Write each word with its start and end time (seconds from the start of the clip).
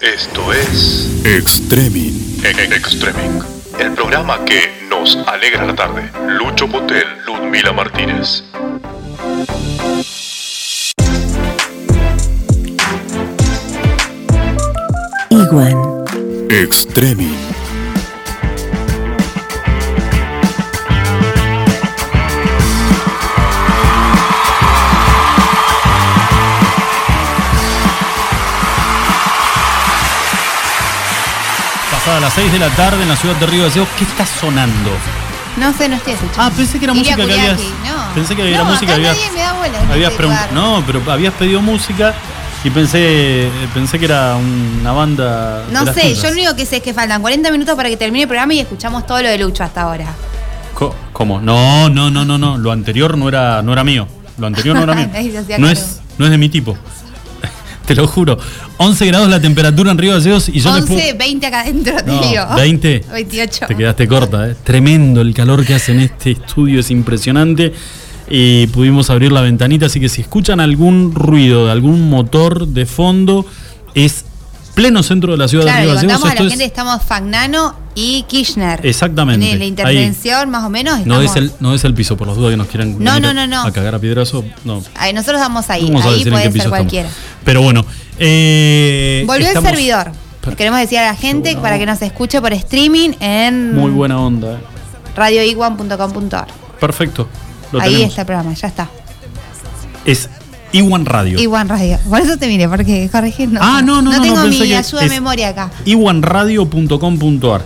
Esto 0.00 0.52
es 0.52 1.10
Extremin. 1.26 2.40
E- 2.42 2.74
Extreming, 2.74 3.42
el 3.78 3.92
programa 3.92 4.42
que 4.44 4.86
nos 4.88 5.16
alegra 5.26 5.66
la 5.66 5.74
tarde. 5.74 6.10
Lucho 6.26 6.66
Potel, 6.68 7.04
Ludmila 7.26 7.72
Martínez. 7.72 8.42
Iguan. 15.30 15.76
Extremin. 16.50 17.49
Pasada 32.10 32.26
las 32.26 32.34
6 32.34 32.52
de 32.52 32.58
la 32.58 32.68
tarde 32.70 33.04
en 33.04 33.08
la 33.08 33.14
ciudad 33.14 33.36
de 33.36 33.46
Río 33.46 33.62
de 33.62 33.70
Janeiro, 33.70 33.88
¿qué 33.96 34.02
está 34.02 34.26
sonando? 34.26 34.90
No 35.56 35.72
sé, 35.72 35.88
no 35.88 35.94
estoy 35.94 36.14
escuchando. 36.14 36.42
Ah, 36.42 36.50
pensé 36.56 36.80
que 36.80 36.84
era 36.86 36.92
música 36.92 37.14
que 37.14 37.22
habías. 37.22 37.60
no. 37.60 38.14
Pensé 38.16 38.34
que 38.34 38.48
era 38.50 38.58
No, 38.58 38.64
música 38.64 38.86
que 38.86 38.92
habías. 38.94 39.16
nadie 39.16 39.30
me 39.32 39.38
da 39.38 39.52
bola 39.52 39.80
en 39.84 39.90
habías 39.92 40.10
este 40.10 40.22
lugar. 40.24 40.48
No, 40.52 40.82
pero 40.84 41.02
habías 41.08 41.32
pedido 41.34 41.62
música 41.62 42.12
y 42.64 42.70
pensé 42.70 43.48
pensé 43.72 44.00
que 44.00 44.06
era 44.06 44.34
una 44.34 44.90
banda. 44.90 45.62
No 45.70 45.86
sé, 45.94 46.16
yo 46.16 46.22
lo 46.24 46.32
único 46.32 46.56
que 46.56 46.66
sé 46.66 46.78
es 46.78 46.82
que 46.82 46.92
faltan 46.92 47.20
40 47.22 47.48
minutos 47.52 47.76
para 47.76 47.88
que 47.88 47.96
termine 47.96 48.22
el 48.22 48.28
programa 48.28 48.54
y 48.54 48.58
escuchamos 48.58 49.06
todo 49.06 49.22
lo 49.22 49.28
de 49.28 49.38
Lucho 49.38 49.62
hasta 49.62 49.82
ahora. 49.82 50.06
Co- 50.74 50.92
¿Cómo? 51.12 51.40
No, 51.40 51.88
no, 51.90 52.10
no, 52.10 52.24
no, 52.24 52.38
no. 52.38 52.58
Lo 52.58 52.72
anterior 52.72 53.16
no 53.16 53.28
era, 53.28 53.62
no 53.62 53.72
era 53.72 53.84
mío. 53.84 54.08
Lo 54.36 54.48
anterior 54.48 54.74
no 54.74 54.82
era 54.82 54.94
mío. 54.96 55.08
No, 55.58 55.68
es, 55.68 56.00
no 56.18 56.24
es 56.24 56.30
de 56.32 56.38
mi 56.38 56.48
tipo. 56.48 56.76
Te 57.90 57.96
lo 57.96 58.06
juro. 58.06 58.38
11 58.76 59.06
grados 59.06 59.28
la 59.28 59.40
temperatura 59.40 59.90
en 59.90 59.98
Río 59.98 60.12
Gallegos 60.12 60.48
y 60.48 60.60
yo 60.60 60.70
11, 60.70 60.80
después. 60.94 61.18
20 61.18 61.46
acá 61.46 61.60
adentro, 61.62 61.94
No, 62.06 62.20
digo. 62.20 62.44
20. 62.54 63.04
28. 63.12 63.66
Te 63.66 63.74
quedaste 63.74 64.06
corta, 64.06 64.48
¿eh? 64.48 64.54
Tremendo 64.62 65.20
el 65.20 65.34
calor 65.34 65.66
que 65.66 65.74
hace 65.74 65.90
en 65.90 65.98
este 65.98 66.30
estudio, 66.30 66.78
es 66.78 66.90
impresionante. 66.92 67.72
Y 68.28 68.68
pudimos 68.68 69.10
abrir 69.10 69.32
la 69.32 69.40
ventanita, 69.40 69.86
así 69.86 69.98
que 69.98 70.08
si 70.08 70.20
escuchan 70.20 70.60
algún 70.60 71.12
ruido 71.16 71.66
de 71.66 71.72
algún 71.72 72.08
motor 72.08 72.68
de 72.68 72.86
fondo, 72.86 73.44
es 73.96 74.24
pleno 74.80 75.02
centro 75.02 75.32
de 75.32 75.38
la 75.38 75.46
ciudad 75.48 75.64
Claro, 75.64 75.78
de 75.80 75.84
Río 75.86 75.94
Gallegos. 75.94 76.24
a 76.24 76.28
la 76.28 76.34
gente 76.40 76.54
es- 76.54 76.60
estamos 76.60 77.02
Fagnano 77.02 77.74
y 77.94 78.22
Kirchner. 78.24 78.80
Exactamente. 78.86 79.50
En 79.52 79.58
la 79.58 79.64
intervención, 79.66 80.48
más 80.50 80.64
o 80.64 80.70
menos. 80.70 81.04
no, 81.06 81.20
es 81.20 81.36
el, 81.36 81.52
no 81.60 81.74
es 81.74 81.84
el 81.84 81.92
piso, 81.94 82.16
por 82.16 82.26
las 82.28 82.36
dudas 82.36 82.50
que 82.52 82.56
nos 82.56 82.66
quieran 82.68 82.96
No, 82.98 83.20
no, 83.20 83.34
no, 83.34 83.46
no. 83.46 83.62
a 83.62 83.72
cagar 83.72 83.94
a 83.94 83.98
piedrazo. 83.98 84.44
No. 84.64 84.82
Ahí, 84.94 85.12
nosotros 85.12 85.40
vamos 85.40 85.68
ahí. 85.70 85.84
Vamos 85.84 86.04
ahí 86.06 86.24
puede 86.24 86.42
ser 86.44 86.56
estamos. 86.56 86.68
cualquiera. 86.78 87.08
Pero 87.44 87.62
bueno. 87.62 87.84
eh, 88.18 89.24
Volvió 89.26 89.48
estamos- 89.48 89.68
el 89.70 89.76
servidor. 89.76 90.12
Queremos 90.56 90.80
decir 90.80 90.98
a 90.98 91.06
la 91.06 91.14
gente 91.14 91.54
para 91.56 91.78
que 91.78 91.84
nos 91.86 92.00
escuche 92.00 92.40
por 92.40 92.52
streaming 92.54 93.10
en 93.20 93.74
Muy 93.76 93.90
buena 93.90 94.18
onda. 94.18 94.54
eh. 94.54 94.58
radioiguan.com.ar. 95.14 96.46
Perfecto. 96.80 97.28
Lo 97.72 97.80
Ahí 97.80 97.90
tenemos. 97.90 98.08
está 98.10 98.22
el 98.22 98.26
programa, 98.26 98.54
ya 98.54 98.68
está. 98.68 98.88
Es 100.04 100.28
Iwan 100.72 101.04
Radio. 101.04 101.38
Iguan 101.40 101.68
Radio. 101.68 101.98
Por 102.08 102.20
eso 102.20 102.36
te 102.36 102.46
miré, 102.46 102.68
porque 102.68 103.08
corregir 103.10 103.48
no. 103.50 103.60
Ah, 103.62 103.82
no, 103.82 104.02
no, 104.02 104.10
no, 104.10 104.16
No 104.16 104.22
tengo 104.22 104.36
no, 104.36 104.46
mi 104.48 104.72
ayuda 104.72 105.02
de 105.02 105.08
memoria 105.08 105.48
acá. 105.48 105.70
iwanradio.com.ar. 105.84 107.62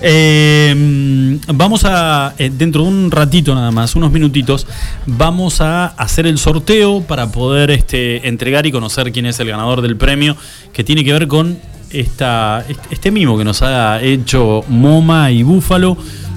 Eh, 0.00 1.38
vamos 1.48 1.84
a, 1.84 2.34
eh, 2.38 2.50
dentro 2.56 2.82
de 2.82 2.88
un 2.88 3.10
ratito 3.10 3.54
nada 3.54 3.72
más, 3.72 3.96
unos 3.96 4.12
minutitos, 4.12 4.66
vamos 5.06 5.60
a 5.60 5.86
hacer 5.86 6.26
el 6.28 6.38
sorteo 6.38 7.02
para 7.02 7.32
poder 7.32 7.72
este, 7.72 8.28
entregar 8.28 8.64
y 8.66 8.72
conocer 8.72 9.10
quién 9.10 9.26
es 9.26 9.40
el 9.40 9.48
ganador 9.48 9.82
del 9.82 9.96
premio, 9.96 10.36
que 10.72 10.84
tiene 10.84 11.04
que 11.04 11.12
ver 11.12 11.26
con 11.26 11.58
esta, 11.90 12.64
este, 12.68 12.94
este 12.94 13.10
mimo 13.10 13.36
que 13.36 13.44
nos 13.44 13.62
ha 13.62 14.00
hecho 14.00 14.62
Moma 14.68 15.30
y 15.32 15.42
Búfalo. 15.42 15.96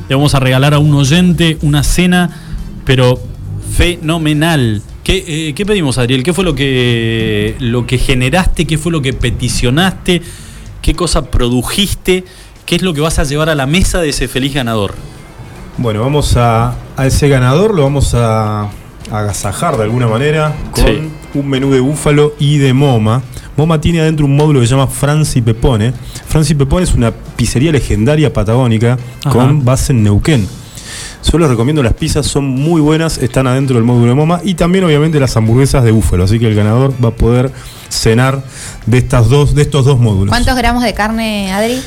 Le 0.10 0.16
vamos 0.16 0.34
a 0.34 0.40
regalar 0.40 0.74
a 0.74 0.80
un 0.80 0.94
oyente 0.96 1.58
una 1.62 1.84
cena, 1.84 2.30
pero 2.84 3.22
fenomenal. 3.78 4.82
¿Qué, 5.04 5.24
eh, 5.50 5.54
qué 5.54 5.66
pedimos, 5.66 5.98
Adriel? 5.98 6.22
¿Qué 6.24 6.32
fue 6.34 6.44
lo 6.44 6.54
que, 6.54 7.56
lo 7.60 7.88
que 7.88 7.98
generaste? 7.98 8.66
¿Qué 8.66 8.78
fue 8.78 8.92
lo 8.92 9.02
que 9.02 9.14
peticionaste? 9.14 10.22
¿Qué 10.82 10.94
cosa 10.94 11.26
produjiste? 11.32 12.24
¿Qué 12.66 12.76
es 12.76 12.82
lo 12.84 12.94
que 12.94 13.02
vas 13.02 13.18
a 13.20 13.24
llevar 13.24 13.50
a 13.50 13.56
la 13.56 13.66
mesa 13.66 14.00
de 14.00 14.10
ese 14.10 14.28
feliz 14.28 14.54
ganador? 14.54 14.94
Bueno, 15.78 16.02
vamos 16.02 16.38
a, 16.38 16.76
a 16.98 17.08
ese 17.08 17.28
ganador, 17.30 17.74
lo 17.74 17.84
vamos 17.84 18.14
a, 18.14 18.62
a 18.64 18.70
agasajar 19.12 19.78
de 19.78 19.84
alguna 19.84 20.08
manera 20.08 20.54
con 20.72 20.86
Sí. 20.86 21.00
un 21.34 21.50
menú 21.50 21.72
de 21.72 21.80
búfalo 21.80 22.36
y 22.40 22.58
de 22.60 22.74
Moma. 22.74 23.24
Moma 23.58 23.82
tiene 23.82 24.02
adentro 24.02 24.26
un 24.26 24.36
módulo 24.36 24.60
que 24.60 24.68
se 24.68 24.72
llama 24.76 24.88
Franci 24.88 25.42
Pepone. 25.42 25.94
Franci 26.28 26.54
Pepone 26.54 26.84
es 26.84 26.94
una 26.94 27.12
pizzería 27.12 27.72
legendaria 27.72 28.32
patagónica 28.32 29.00
Ajá. 29.24 29.30
con 29.32 29.66
base 29.66 29.94
en 29.94 30.04
Neuquén. 30.04 30.48
Yo 31.30 31.38
les 31.38 31.50
recomiendo 31.50 31.84
las 31.84 31.94
pizzas, 31.94 32.26
son 32.26 32.46
muy 32.46 32.82
buenas, 32.82 33.18
están 33.18 33.48
adentro 33.48 33.76
del 33.76 33.84
módulo 33.84 34.08
de 34.08 34.16
Moma 34.16 34.42
y 34.44 34.56
también 34.56 34.84
obviamente 34.84 35.20
las 35.20 35.36
hamburguesas 35.38 35.84
de 35.84 35.92
búfalo, 35.92 36.24
así 36.24 36.40
que 36.40 36.48
el 36.48 36.56
ganador 36.56 36.94
va 37.04 37.10
a 37.10 37.16
poder 37.16 37.52
cenar 37.90 38.44
de 38.86 38.98
estas 38.98 39.30
dos 39.30 39.56
de 39.56 39.62
estos 39.62 39.86
dos 39.86 40.00
módulos. 40.00 40.30
¿Cuántos 40.30 40.56
gramos 40.56 40.84
de 40.84 40.94
carne, 40.94 41.52
Adri? 41.54 41.82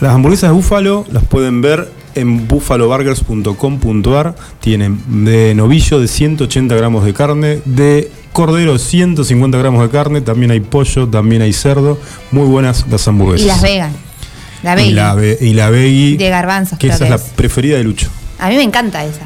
Las 0.00 0.14
hamburguesas 0.14 0.50
de 0.50 0.54
búfalo 0.54 1.04
las 1.10 1.24
pueden 1.24 1.60
ver 1.60 1.90
en 2.14 2.48
buffaloburgers.com.ar. 2.48 4.34
Tienen 4.60 5.24
de 5.24 5.54
novillo 5.54 6.00
de 6.00 6.08
180 6.08 6.74
gramos 6.74 7.04
de 7.04 7.14
carne, 7.14 7.60
de 7.64 8.10
cordero 8.32 8.78
150 8.78 9.58
gramos 9.58 9.82
de 9.82 9.90
carne, 9.90 10.20
también 10.20 10.50
hay 10.50 10.60
pollo, 10.60 11.08
también 11.08 11.42
hay 11.42 11.52
cerdo. 11.52 11.98
Muy 12.30 12.46
buenas 12.46 12.86
las 12.90 13.06
hamburguesas. 13.08 13.44
Y 13.44 13.48
las 13.48 13.62
vegan. 13.62 13.92
La 14.62 14.72
Y 14.72 14.76
veggie. 14.76 14.94
la, 14.94 15.16
y 15.40 15.54
la 15.54 15.70
veggie, 15.70 16.16
De 16.18 16.28
garbanzos, 16.30 16.78
que 16.78 16.88
esa 16.88 16.98
que 16.98 17.04
es 17.04 17.10
la 17.10 17.18
preferida 17.36 17.76
de 17.76 17.84
Lucho. 17.84 18.08
A 18.38 18.48
mí 18.48 18.56
me 18.56 18.62
encanta 18.62 19.04
esa. 19.04 19.22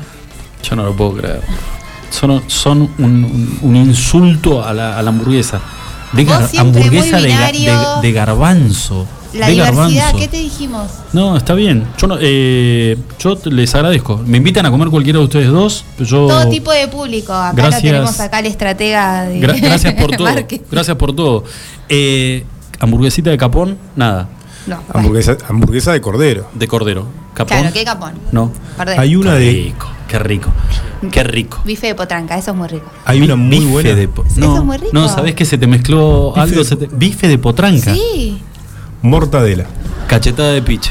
Yo 0.63 0.77
no 0.77 0.85
lo 0.85 0.97
puedo 0.97 1.17
creer. 1.17 1.41
Son, 2.11 2.43
son 2.47 2.91
un, 2.99 3.77
insulto 3.77 4.65
a 4.65 4.73
la, 4.73 4.99
a 4.99 5.03
la 5.03 5.09
hamburguesa. 5.11 5.61
De 6.13 6.27
gar- 6.27 6.49
hamburguesa 6.59 7.19
de, 7.21 8.13
garbanzo. 8.13 9.07
La 9.33 9.47
de 9.47 9.53
diversidad, 9.53 9.87
garbanzo. 9.89 10.19
¿qué 10.19 10.29
te 10.29 10.37
dijimos? 10.37 10.91
No, 11.15 11.39
está 11.39 11.55
bien. 11.55 11.87
Yo, 11.97 12.07
no, 12.07 12.19
eh, 12.21 12.99
yo 13.19 13.39
les 13.47 13.75
agradezco. 13.75 14.19
Me 14.27 14.37
invitan 14.37 14.67
a 14.67 14.71
comer 14.71 14.89
cualquiera 14.89 15.19
de 15.21 15.25
ustedes 15.25 15.49
dos. 15.49 15.85
Yo, 16.01 16.27
Todo 16.29 16.49
tipo 16.51 16.71
de 16.71 16.87
público. 16.89 17.33
Acá 17.33 17.53
Gracias. 17.55 17.83
lo 17.85 17.89
tenemos 17.89 18.21
acá 18.21 18.41
el 18.41 18.47
estratega 18.47 19.23
de 19.25 19.41
Gra- 19.41 19.59
gracias 19.61 19.95
por 20.01 20.11
todo. 20.17 20.29
Gracias 20.71 20.97
por 20.99 21.17
todo. 21.17 21.45
Eh, 21.89 22.45
hamburguesita 22.79 23.31
de 23.31 23.39
capón, 23.39 23.79
nada. 23.97 24.29
No. 24.67 24.81
Hamburguesa, 24.93 25.37
hamburguesa 25.49 25.93
de 25.93 26.01
cordero. 26.01 26.47
De 26.55 26.69
cordero. 26.69 27.07
¿Capón? 27.35 27.59
Claro, 27.59 27.73
qué 27.75 27.85
capón. 27.85 28.13
No. 28.31 28.53
Perdón. 28.77 28.99
Hay 28.99 29.17
una 29.17 29.33
Qué 29.33 29.39
de 29.41 29.51
rico, 29.53 29.89
qué 30.09 30.19
rico. 30.19 30.51
Qué 31.11 31.25
rico. 31.25 31.61
Bife 31.65 31.87
de 31.89 31.95
potranca, 31.95 32.37
eso 32.39 32.51
es 32.53 32.57
muy 32.57 32.69
rico. 32.69 32.87
hay 33.05 33.21
una 33.23 33.35
muy 33.37 33.59
bife 33.59 33.71
buena 33.73 33.95
de 33.95 34.07
po- 34.09 34.25
Eso 34.25 34.39
no, 34.41 34.57
es 34.59 34.65
muy 34.65 34.77
rico. 34.77 34.91
No, 34.93 35.09
¿sabés 35.09 35.35
que 35.35 35.45
se 35.45 35.59
te 35.59 35.67
mezcló 35.67 36.29
Bife 36.35 36.41
algo? 36.41 36.57
de 36.59 36.65
Se 36.65 36.77
po- 36.77 36.87
te- 36.87 36.95
bife 36.97 37.27
de 37.29 37.39
potranca. 37.39 37.93
Sí. 37.95 38.41
Mortadela. 39.03 39.67
Cachetada 40.07 40.53
de 40.53 40.63
piche. 40.63 40.91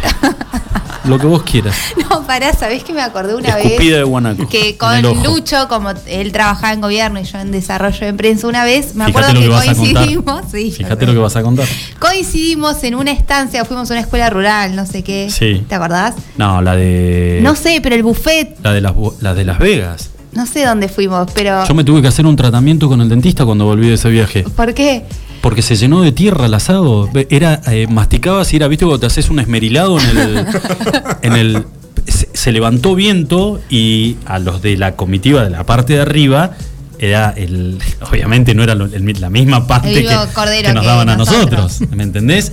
Lo 1.06 1.18
que 1.18 1.26
vos 1.26 1.42
quieras. 1.44 1.76
No, 2.12 2.28
pará, 2.28 2.54
¿sabés 2.54 2.84
que 2.84 2.92
me 2.92 3.02
acordé 3.02 3.36
una 3.36 3.48
Escupida 3.58 3.96
de 3.98 4.02
vez? 4.04 4.10
guanaco. 4.10 4.48
Que 4.50 4.78
con. 4.78 5.02
Lucho, 5.24 5.68
como 5.70 5.92
él 6.08 6.32
trabajaba 6.34 6.74
en 6.74 6.82
gobierno 6.82 7.22
y 7.22 7.24
yo 7.24 7.40
en 7.40 7.50
desarrollo 7.52 8.06
de 8.06 8.14
prensa 8.14 8.48
una 8.48 8.66
vez, 8.66 8.96
me 8.96 9.06
Fíjate 9.06 9.28
acuerdo 9.32 9.48
lo 9.48 9.60
que, 9.62 9.66
coincidimos. 9.74 10.42
sí, 10.52 10.72
Fíjate 10.72 11.06
lo 11.06 11.14
que 11.14 11.20
vas 11.20 11.36
a 11.38 11.42
contar. 11.42 11.68
Coincidimos 12.00 12.84
en 12.84 12.96
una 12.96 13.12
estancia, 13.12 13.64
fuimos 13.64 13.90
a 13.90 13.94
una 13.94 14.02
escuela 14.02 14.30
rural, 14.30 14.76
no 14.76 14.86
sé 14.86 15.04
qué. 15.04 15.30
Sí. 15.32 15.64
¿Te 15.70 15.76
acordás? 15.76 16.16
No, 16.38 16.62
la 16.62 16.76
de. 16.76 17.40
No 17.42 17.56
sé, 17.56 17.80
pero 17.82 17.96
el 17.96 18.04
buffet, 18.04 18.58
La 18.62 18.74
de 18.74 18.82
las, 18.82 18.94
la 19.22 19.34
de 19.34 19.46
Las 19.46 19.58
Vegas. 19.58 20.10
no 20.34 20.46
sé 20.46 20.66
dónde 20.66 20.90
fuimos, 20.90 21.30
pero. 21.34 21.66
Yo 21.66 21.74
me 21.74 21.86
tuve 21.86 22.02
que 22.02 22.10
hacer 22.10 22.26
un 22.26 22.36
tratamiento 22.36 22.90
con 22.90 23.00
el 23.00 23.08
dentista 23.08 23.46
cuando 23.46 23.64
volví 23.66 23.88
de 23.88 23.94
ese 23.94 24.10
viaje. 24.10 24.44
¿Por 24.44 24.74
qué? 24.74 25.06
Porque 25.41 25.62
se 25.62 25.75
llenó 25.75 26.02
de 26.02 26.12
tierra 26.12 26.46
el 26.46 26.53
asado. 26.53 27.09
Era, 27.29 27.62
eh, 27.68 27.88
masticabas 27.88 28.54
y 28.54 28.57
era, 28.57 28.68
viste, 28.68 28.86
cuando 28.86 29.00
te 29.00 29.07
haces 29.07 29.30
un 29.30 29.39
esmerilado 29.39 30.00
en 30.00 30.18
el. 30.18 30.45
en 31.21 31.33
el 31.33 31.66
se, 32.07 32.30
se 32.33 32.51
levantó 32.51 32.95
viento 32.95 33.60
y 33.69 34.18
a 34.25 34.39
los 34.39 34.62
de 34.62 34.77
la 34.77 34.95
comitiva 34.95 35.44
de 35.44 35.50
la 35.50 35.66
parte 35.66 35.94
de 35.94 36.01
arriba. 36.01 36.51
Era 37.00 37.33
el. 37.36 37.80
Obviamente 38.10 38.54
no 38.54 38.63
era 38.63 38.74
el 38.74 39.16
la 39.19 39.30
misma 39.31 39.66
parte 39.66 39.92
que, 39.92 40.04
nos 40.04 40.27
que 40.27 40.88
daban 40.88 41.10
a 41.10 41.18
nosotros. 41.18 41.51
nosotros. 41.51 41.89
¿Me 41.95 42.04
entendés? 42.04 42.51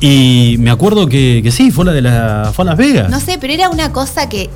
Y 0.00 0.56
me 0.58 0.70
acuerdo 0.70 1.06
que, 1.06 1.40
que 1.44 1.52
sí, 1.52 1.70
fue 1.70 1.84
la 1.84 1.92
de 1.92 2.02
la. 2.02 2.52
Fue 2.54 2.64
a 2.64 2.66
Las 2.66 2.76
Vegas. 2.76 3.10
No 3.10 3.20
sé, 3.20 3.38
pero 3.38 3.52
era 3.52 3.68
una 3.68 3.92
cosa 3.92 4.28
que. 4.28 4.50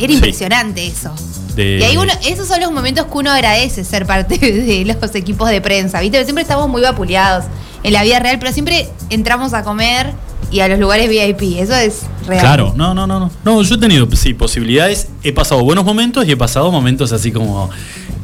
Era 0.00 0.08
Sí. 0.08 0.14
impresionante 0.14 0.86
eso. 0.86 1.12
De- 1.54 1.78
Y 1.78 1.82
ahí 1.82 1.96
uno, 1.96 2.12
esos 2.26 2.46
son 2.48 2.60
los 2.60 2.72
momentos 2.72 3.06
que 3.06 3.18
uno 3.18 3.30
agradece 3.30 3.84
ser 3.84 4.06
parte 4.06 4.38
de 4.38 4.84
los 5.00 5.14
equipos 5.14 5.48
de 5.50 5.60
prensa, 5.60 6.00
¿viste? 6.00 6.16
Porque 6.18 6.26
siempre 6.26 6.42
estamos 6.42 6.68
muy 6.68 6.82
vapuleados 6.82 7.44
en 7.82 7.92
la 7.92 8.02
vida 8.02 8.18
real, 8.18 8.38
pero 8.38 8.52
siempre 8.52 8.88
entramos 9.10 9.52
a 9.54 9.62
comer 9.64 10.12
y 10.50 10.60
a 10.60 10.68
los 10.68 10.78
lugares 10.78 11.08
VIP. 11.08 11.58
Eso 11.60 11.74
es 11.74 12.02
real. 12.26 12.40
Claro, 12.40 12.72
no, 12.76 12.94
no, 12.94 13.06
no, 13.06 13.20
no. 13.20 13.30
No, 13.44 13.62
yo 13.62 13.74
he 13.74 13.78
tenido, 13.78 14.08
sí, 14.16 14.34
posibilidades. 14.34 15.08
He 15.22 15.32
pasado 15.32 15.62
buenos 15.64 15.84
momentos 15.84 16.26
y 16.26 16.32
he 16.32 16.36
pasado 16.36 16.70
momentos 16.72 17.12
así 17.12 17.30
como, 17.32 17.70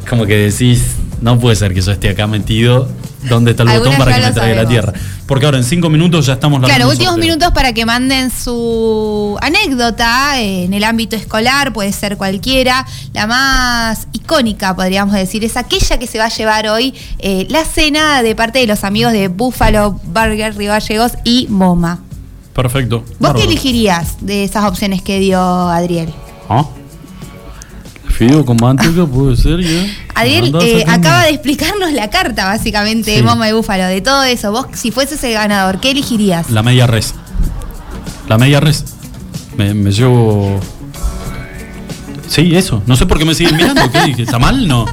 como 0.09 0.27
que 0.27 0.37
decís, 0.37 0.83
no 1.21 1.39
puede 1.39 1.57
ser 1.57 1.73
que 1.75 1.81
yo 1.81 1.93
esté 1.93 2.09
acá 2.11 2.27
metido. 2.27 2.89
¿Dónde 3.29 3.53
está 3.53 3.65
el 3.65 3.79
botón 3.79 3.97
para 3.97 4.15
que 4.15 4.21
me 4.27 4.33
traiga 4.33 4.63
la 4.63 4.69
tierra? 4.69 4.93
Porque 5.27 5.45
ahora 5.45 5.59
en 5.59 5.65
cinco 5.65 5.89
minutos 5.91 6.27
ya 6.27 6.35
estamos 6.35 6.61
Claro, 6.61 6.89
últimos 6.89 7.15
sorteo. 7.15 7.25
minutos 7.25 7.53
para 7.53 7.73
que 7.73 7.85
manden 7.85 8.31
su 8.31 9.37
anécdota 9.43 10.41
eh, 10.41 10.65
en 10.65 10.75
el 10.75 10.85
ámbito 10.85 11.17
escolar, 11.17 11.73
puede 11.73 11.93
ser 11.93 12.17
cualquiera. 12.17 12.87
La 13.13 13.27
más 13.27 14.07
icónica, 14.13 14.75
podríamos 14.77 15.15
decir, 15.15 15.45
es 15.45 15.57
aquella 15.57 15.99
que 15.99 16.07
se 16.07 16.19
va 16.19 16.27
a 16.27 16.29
llevar 16.29 16.69
hoy 16.69 16.95
eh, 17.19 17.47
la 17.51 17.65
cena 17.65 18.23
de 18.23 18.35
parte 18.37 18.61
de 18.61 18.67
los 18.67 18.85
amigos 18.85 19.13
de 19.13 19.29
Buffalo 19.29 19.93
Burger, 20.05 20.57
Río 20.57 20.71
Gallegos 20.71 21.13
y 21.25 21.47
MoMA. 21.51 22.01
Perfecto. 22.55 23.01
¿Vos 23.01 23.07
Bárbaro. 23.19 23.41
qué 23.41 23.45
elegirías 23.47 24.17
de 24.21 24.45
esas 24.45 24.65
opciones 24.65 25.03
que 25.03 25.19
dio 25.19 25.41
Adriel? 25.41 26.13
¿Ah? 26.49 26.65
Fideo 28.17 28.45
con 28.47 28.57
manteca 28.61 29.05
puede 29.05 29.37
ser 29.37 29.61
ya. 29.61 29.87
Adriel 30.15 30.55
eh, 30.63 30.85
acaba 30.89 31.25
de 31.25 31.31
explicarnos 31.31 31.93
la 31.93 32.09
carta, 32.09 32.47
básicamente, 32.47 33.11
de 33.11 33.19
Sí. 33.19 33.23
MoMA 33.23 33.49
y 33.51 33.53
Búfalo, 33.53 33.85
de 33.85 34.01
todo 34.01 34.25
eso. 34.25 34.53
Vos, 34.53 34.67
si 34.73 34.91
fueses 34.91 35.23
el 35.25 35.35
ganador, 35.35 35.81
¿qué 35.81 35.91
elegirías? 35.91 36.51
La 36.51 36.63
media 36.63 36.87
res. 36.87 37.15
La 38.29 38.39
media 38.39 38.61
res. 38.61 38.85
Me, 39.59 39.75
me 39.75 39.91
llevo. 39.93 40.59
Sí, 42.29 42.57
eso. 42.57 42.83
No 42.87 42.97
sé 42.97 43.07
por 43.07 43.19
qué 43.19 43.25
me 43.25 43.35
siguen 43.35 43.57
mirando. 43.57 43.83
¿Qué 43.91 44.03
dije? 44.05 44.23
¿Está 44.23 44.39
mal? 44.39 44.67
No. 44.67 44.87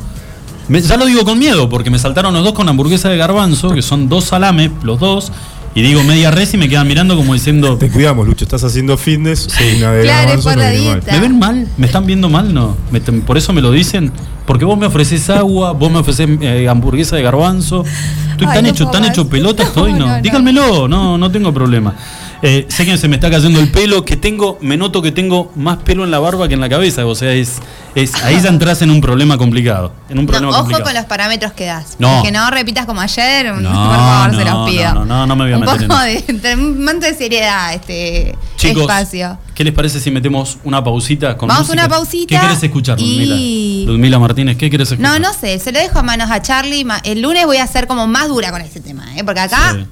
Me- 0.68 0.81
ya 0.81 0.98
lo 0.98 1.06
digo 1.06 1.24
con 1.24 1.40
miedo, 1.40 1.70
porque 1.70 1.90
me 1.90 2.00
saltaron 2.00 2.34
los 2.34 2.44
dos 2.44 2.54
con 2.54 2.68
hamburguesa 2.70 3.10
de 3.10 3.18
garbanzo, 3.18 3.72
que 3.74 3.81
son 3.81 4.10
dos 4.10 4.25
salames, 4.25 4.72
los 4.84 5.00
dos. 5.00 5.31
Y 5.75 5.81
digo 5.81 6.04
media 6.04 6.30
res 6.30 6.54
y 6.54 6.58
me 6.58 6.70
quedan 6.70 6.88
mirando 6.88 7.16
como 7.16 7.34
diciendo. 7.34 7.78
Te 7.78 7.90
cuidamos, 7.90 8.28
Lucho, 8.28 8.46
estás 8.46 8.64
haciendo 8.64 8.96
fitness. 8.96 9.48
Sí. 9.50 9.78
una 9.78 9.92
de 9.94 10.04
Claro, 10.04 10.36
no. 10.36 11.12
¿Me 11.12 11.20
ven 11.20 11.40
mal? 11.40 11.68
¿Me 11.78 11.88
están 11.88 12.06
viendo 12.06 12.30
mal? 12.30 12.54
No. 12.54 12.78
Me 12.92 13.00
te- 13.00 13.12
por 13.12 13.38
eso 13.38 13.54
me 13.54 13.62
lo 13.62 13.72
dicen. 13.72 14.12
Porque 14.46 14.66
vos 14.66 14.78
me 14.78 14.86
ofreces 14.86 15.30
agua, 15.31 15.72
vos 15.72 15.92
me 15.92 16.00
ofreces 16.00 16.30
eh, 16.42 16.68
hamburguesa 16.70 17.16
de 17.16 17.24
garbanzo. 17.24 17.84
Estoy 18.31 18.48
Ay, 18.48 18.54
tan 18.56 18.64
no 18.66 18.70
hecho, 18.70 18.88
tan 18.90 19.02
más. 19.02 19.12
hecho 19.12 19.28
pelota 19.28 19.64
estoy, 19.68 19.94
No, 19.94 20.00
no. 20.00 20.08
no, 20.08 20.16
no. 20.18 20.22
Díganmelo, 20.22 20.88
no, 20.88 21.18
no 21.18 21.31
tengo 21.31 21.52
problema. 21.54 21.96
Eh, 22.45 22.66
sé 22.68 22.86
que 22.86 22.98
se 22.98 23.07
me 23.07 23.16
está 23.16 23.31
cayendo 23.31 23.60
el 23.62 23.72
pelo, 23.72 24.04
que 24.04 24.18
tengo, 24.18 24.57
me 24.62 24.75
noto 24.75 25.01
que 25.01 25.13
tengo 25.13 25.50
más 25.56 25.78
pelo 25.78 26.04
en 26.04 26.12
la 26.12 26.19
barba 26.19 26.50
que 26.50 26.54
en 26.56 26.60
la 26.60 26.68
cabeza. 26.68 27.06
O 27.06 27.16
sea, 27.16 27.31
es, 27.31 27.54
es 27.95 28.13
ahí 28.24 28.40
ya 28.42 28.50
entras 28.50 28.81
en 28.81 28.92
un 28.92 29.00
problema 29.00 29.38
complicado. 29.38 29.94
En 30.10 30.19
un 30.19 30.25
No, 30.25 30.31
problema 30.31 30.50
ojo 30.51 30.57
complicado. 30.60 30.84
con 30.84 30.94
los 30.94 31.06
parámetros 31.06 31.54
que 31.54 31.66
das. 31.68 31.95
No. 32.00 32.22
Que 32.22 32.34
no 32.34 32.50
repitas 32.51 32.86
como 32.86 33.00
ayer, 33.00 33.45
No, 33.45 33.62
por 33.62 33.95
favor, 33.95 34.36
se 34.38 34.44
no, 34.44 34.57
los 34.63 34.69
pido. 34.69 34.94
no, 34.94 35.06
no, 35.06 35.06
no, 35.06 35.28
no 35.28 35.36
me 35.38 35.44
voy 35.45 35.54
a 35.54 35.57
un 35.57 35.62
meter 35.66 35.88
poco 35.88 36.01
de, 36.01 36.56
un 36.56 36.84
manto 36.84 37.06
de 37.06 37.13
seriedad 37.13 37.74
este 37.75 38.36
Chicos, 38.57 38.81
espacio. 38.84 39.38
¿qué 39.56 39.63
les 39.63 39.74
parece 39.74 40.01
si 40.01 40.12
metemos 40.12 40.57
una 40.66 40.84
pausita 40.84 41.38
con 41.38 41.48
Vamos 41.48 41.68
música? 41.68 41.86
una 41.86 41.89
pausita 41.96 42.28
¿Qué 42.36 42.46
querés 42.46 42.62
escuchar, 42.63 43.00
Ludmila? 43.00 43.36
y- 43.38 43.86
Ludmila 43.88 44.19
Martínez, 44.19 44.57
¿qué 44.57 44.69
querés 44.69 44.92
escuchar? 44.92 45.19
No, 45.22 45.28
no 45.30 45.34
sé, 45.34 45.60
se 45.60 45.72
lo 45.72 45.80
dejo 45.80 45.98
a 46.00 46.04
manos 46.04 46.30
a 46.30 46.42
Charlie. 46.42 46.86
El 47.06 47.22
lunes 47.22 47.46
voy 47.46 47.57
a 47.57 47.68
ser 47.68 47.88
como 47.88 48.06
más 48.06 48.28
dura 48.28 48.51
con 48.51 48.62
este 48.62 48.81
tema, 48.81 49.06
¿eh? 49.18 49.24
porque 49.24 49.39
acá 49.39 49.75
Sí. 49.78 49.86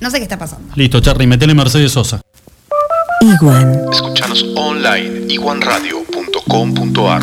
No 0.00 0.10
sé 0.10 0.18
qué 0.18 0.24
está 0.24 0.38
pasando. 0.38 0.72
Listo, 0.74 1.00
Charlie, 1.00 1.26
metele 1.26 1.54
Mercedes 1.54 1.92
Sosa. 1.92 2.20
Iguan. 3.20 3.84
Escuchanos 3.92 4.44
online 4.56 5.26
iguanradio.com.ar 5.28 7.22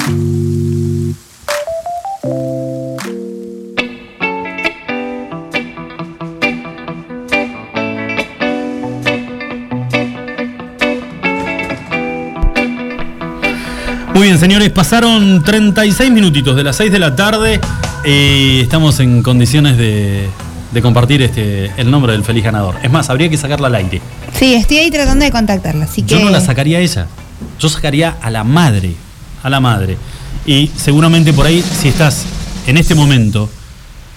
Muy 14.13 14.25
bien, 14.25 14.39
señores, 14.39 14.71
pasaron 14.71 15.44
36 15.44 16.12
minutitos 16.12 16.56
de 16.56 16.63
las 16.63 16.75
6 16.77 16.91
de 16.91 16.97
la 17.00 17.15
tarde 17.15 17.59
y 18.03 18.62
estamos 18.62 19.00
en 19.00 19.21
condiciones 19.21 19.77
de, 19.77 20.27
de 20.71 20.81
compartir 20.81 21.21
este, 21.21 21.71
el 21.77 21.89
nombre 21.89 22.11
del 22.13 22.23
feliz 22.23 22.43
ganador. 22.43 22.75
Es 22.83 22.91
más, 22.91 23.09
habría 23.09 23.29
que 23.29 23.37
sacarla 23.37 23.67
al 23.67 23.75
aire. 23.75 24.01
Sí, 24.37 24.53
estoy 24.53 24.77
ahí 24.77 24.91
tratando 24.91 25.25
de 25.25 25.31
contactarla, 25.31 25.85
así 25.85 26.01
que. 26.03 26.09
Yo 26.15 26.19
no 26.19 26.29
la 26.29 26.41
sacaría 26.41 26.77
a 26.77 26.81
ella, 26.81 27.07
yo 27.59 27.69
sacaría 27.69 28.17
a 28.21 28.29
la 28.29 28.43
madre, 28.43 28.93
a 29.43 29.49
la 29.49 29.59
madre. 29.59 29.97
Y 30.45 30.71
seguramente 30.75 31.33
por 31.33 31.45
ahí, 31.45 31.61
si 31.61 31.87
estás 31.89 32.25
en 32.67 32.77
este 32.77 32.95
momento, 32.95 33.49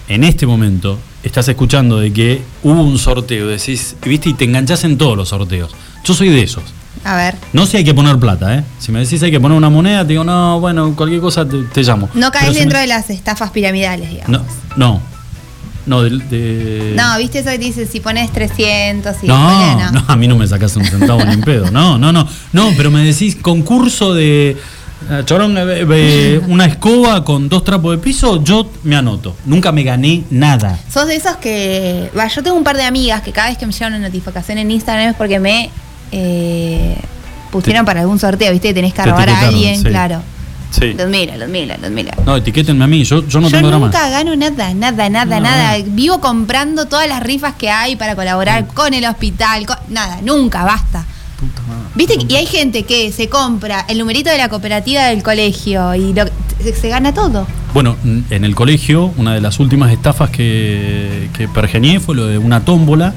en 0.07 0.23
este 0.23 0.45
momento, 0.45 0.97
estás 1.23 1.47
escuchando 1.47 1.99
de 1.99 2.11
que 2.11 2.41
hubo 2.63 2.81
un 2.83 2.97
sorteo, 2.99 3.47
decís, 3.47 3.95
viste, 4.03 4.29
y 4.29 4.33
te 4.33 4.45
enganchás 4.45 4.83
en 4.83 4.97
todos 4.97 5.15
los 5.17 5.29
sorteos. 5.29 5.71
Yo 6.03 6.13
soy 6.13 6.29
de 6.29 6.41
esos. 6.43 6.63
A 7.03 7.15
ver. 7.15 7.35
No 7.53 7.65
sé 7.65 7.77
hay 7.77 7.83
que 7.83 7.93
poner 7.93 8.17
plata, 8.17 8.55
¿eh? 8.57 8.63
Si 8.79 8.91
me 8.91 8.99
decís 8.99 9.23
hay 9.23 9.31
que 9.31 9.39
poner 9.39 9.57
una 9.57 9.69
moneda, 9.69 10.01
te 10.03 10.09
digo, 10.09 10.23
no, 10.23 10.59
bueno, 10.59 10.93
cualquier 10.95 11.21
cosa 11.21 11.47
te, 11.47 11.63
te 11.63 11.81
llamo. 11.83 12.09
No 12.13 12.31
caes 12.31 12.43
Pero 12.45 12.53
si 12.53 12.59
dentro 12.59 12.77
me- 12.77 12.81
de 12.81 12.87
las 12.87 13.09
estafas 13.09 13.51
piramidales, 13.51 14.09
digamos. 14.09 14.29
No, 14.29 14.45
no. 14.75 15.10
No, 15.85 16.03
de... 16.03 16.09
de- 16.17 16.93
No, 16.95 17.17
viste 17.17 17.39
eso 17.39 17.49
que 17.49 17.57
dice, 17.57 17.85
si 17.85 17.99
pones 17.99 18.31
300 18.31 19.15
y 19.23 19.27
no, 19.27 19.91
no, 19.91 20.03
a 20.07 20.15
mí 20.15 20.27
no 20.27 20.35
me 20.35 20.47
sacas 20.47 20.75
un 20.75 20.85
centavo 20.85 21.23
ni 21.25 21.33
en 21.33 21.41
pedo. 21.41 21.71
No, 21.71 21.97
no, 21.97 22.11
no. 22.11 22.27
No, 22.53 22.69
pero 22.77 22.91
me 22.91 23.03
decís 23.03 23.35
concurso 23.41 24.13
de... 24.13 24.51
eh, 25.09 25.21
Chorón, 25.25 25.57
eh, 25.57 25.85
eh, 25.89 26.41
una 26.47 26.65
escoba 26.65 27.23
con 27.23 27.49
dos 27.49 27.63
trapos 27.63 27.91
de 27.91 27.97
piso, 27.97 28.43
yo 28.43 28.69
me 28.83 28.95
anoto. 28.95 29.35
Nunca 29.45 29.71
me 29.71 29.81
gané 29.83 30.23
nada. 30.29 30.77
Sos 30.93 31.07
de 31.07 31.15
esos 31.15 31.37
que. 31.37 32.11
Va, 32.17 32.27
yo 32.27 32.43
tengo 32.43 32.55
un 32.57 32.63
par 32.63 32.77
de 32.77 32.83
amigas 32.83 33.21
que 33.23 33.31
cada 33.31 33.49
vez 33.49 33.57
que 33.57 33.65
me 33.65 33.73
llega 33.73 33.87
una 33.87 33.99
notificación 33.99 34.59
en 34.59 34.69
Instagram 34.69 35.09
es 35.09 35.15
porque 35.15 35.39
me 35.39 35.71
eh, 36.11 36.95
pusieron 37.51 37.83
Te- 37.83 37.87
para 37.87 38.01
algún 38.01 38.19
sorteo, 38.19 38.51
¿viste? 38.51 38.73
Tenés 38.73 38.93
que 38.93 39.01
te 39.01 39.09
robar 39.09 39.29
a 39.29 39.39
alguien, 39.47 39.77
sí. 39.81 39.83
claro. 39.87 40.21
Sí. 40.71 40.93
Ludmila, 40.93 41.37
Ludmila, 41.37 41.77
Ludmila. 41.77 42.13
No, 42.25 42.37
etiquétenme 42.37 42.83
a 42.83 42.87
mí, 42.87 43.03
yo, 43.03 43.27
yo 43.27 43.39
no 43.41 43.49
yo 43.49 43.57
tengo 43.57 43.67
drama. 43.67 43.87
nunca 43.87 44.09
gano 44.09 44.35
nada, 44.35 44.73
nada, 44.73 45.09
nada, 45.09 45.35
No. 45.39 45.41
nada. 45.45 45.77
Vivo 45.85 46.21
comprando 46.21 46.85
todas 46.87 47.07
las 47.09 47.21
rifas 47.21 47.55
que 47.55 47.69
hay 47.69 47.95
para 47.97 48.15
colaborar 48.15 48.65
con 48.67 48.93
el 48.93 49.05
hospital. 49.05 49.65
con- 49.65 49.75
nada, 49.89 50.19
nunca, 50.23 50.63
basta. 50.63 51.05
Puta 51.39 51.61
madre. 51.63 51.89
¿Viste? 51.95 52.15
Y 52.29 52.35
hay 52.35 52.45
gente 52.45 52.83
que 52.83 53.11
se 53.11 53.27
compra 53.27 53.85
el 53.89 53.97
numerito 53.97 54.29
de 54.29 54.37
la 54.37 54.47
cooperativa 54.47 55.03
del 55.07 55.21
colegio 55.23 55.93
y 55.95 56.13
lo- 56.13 56.25
se, 56.63 56.73
se 56.73 56.87
gana 56.89 57.13
todo. 57.13 57.45
Bueno, 57.73 57.97
en 58.29 58.45
el 58.45 58.55
colegio, 58.55 59.11
una 59.17 59.33
de 59.33 59.41
las 59.41 59.59
últimas 59.59 59.91
estafas 59.91 60.29
que, 60.29 61.29
que 61.35 61.47
pergeñé 61.47 61.99
fue 61.99 62.15
lo 62.15 62.27
de 62.27 62.37
una 62.37 62.63
tómbola 62.63 63.13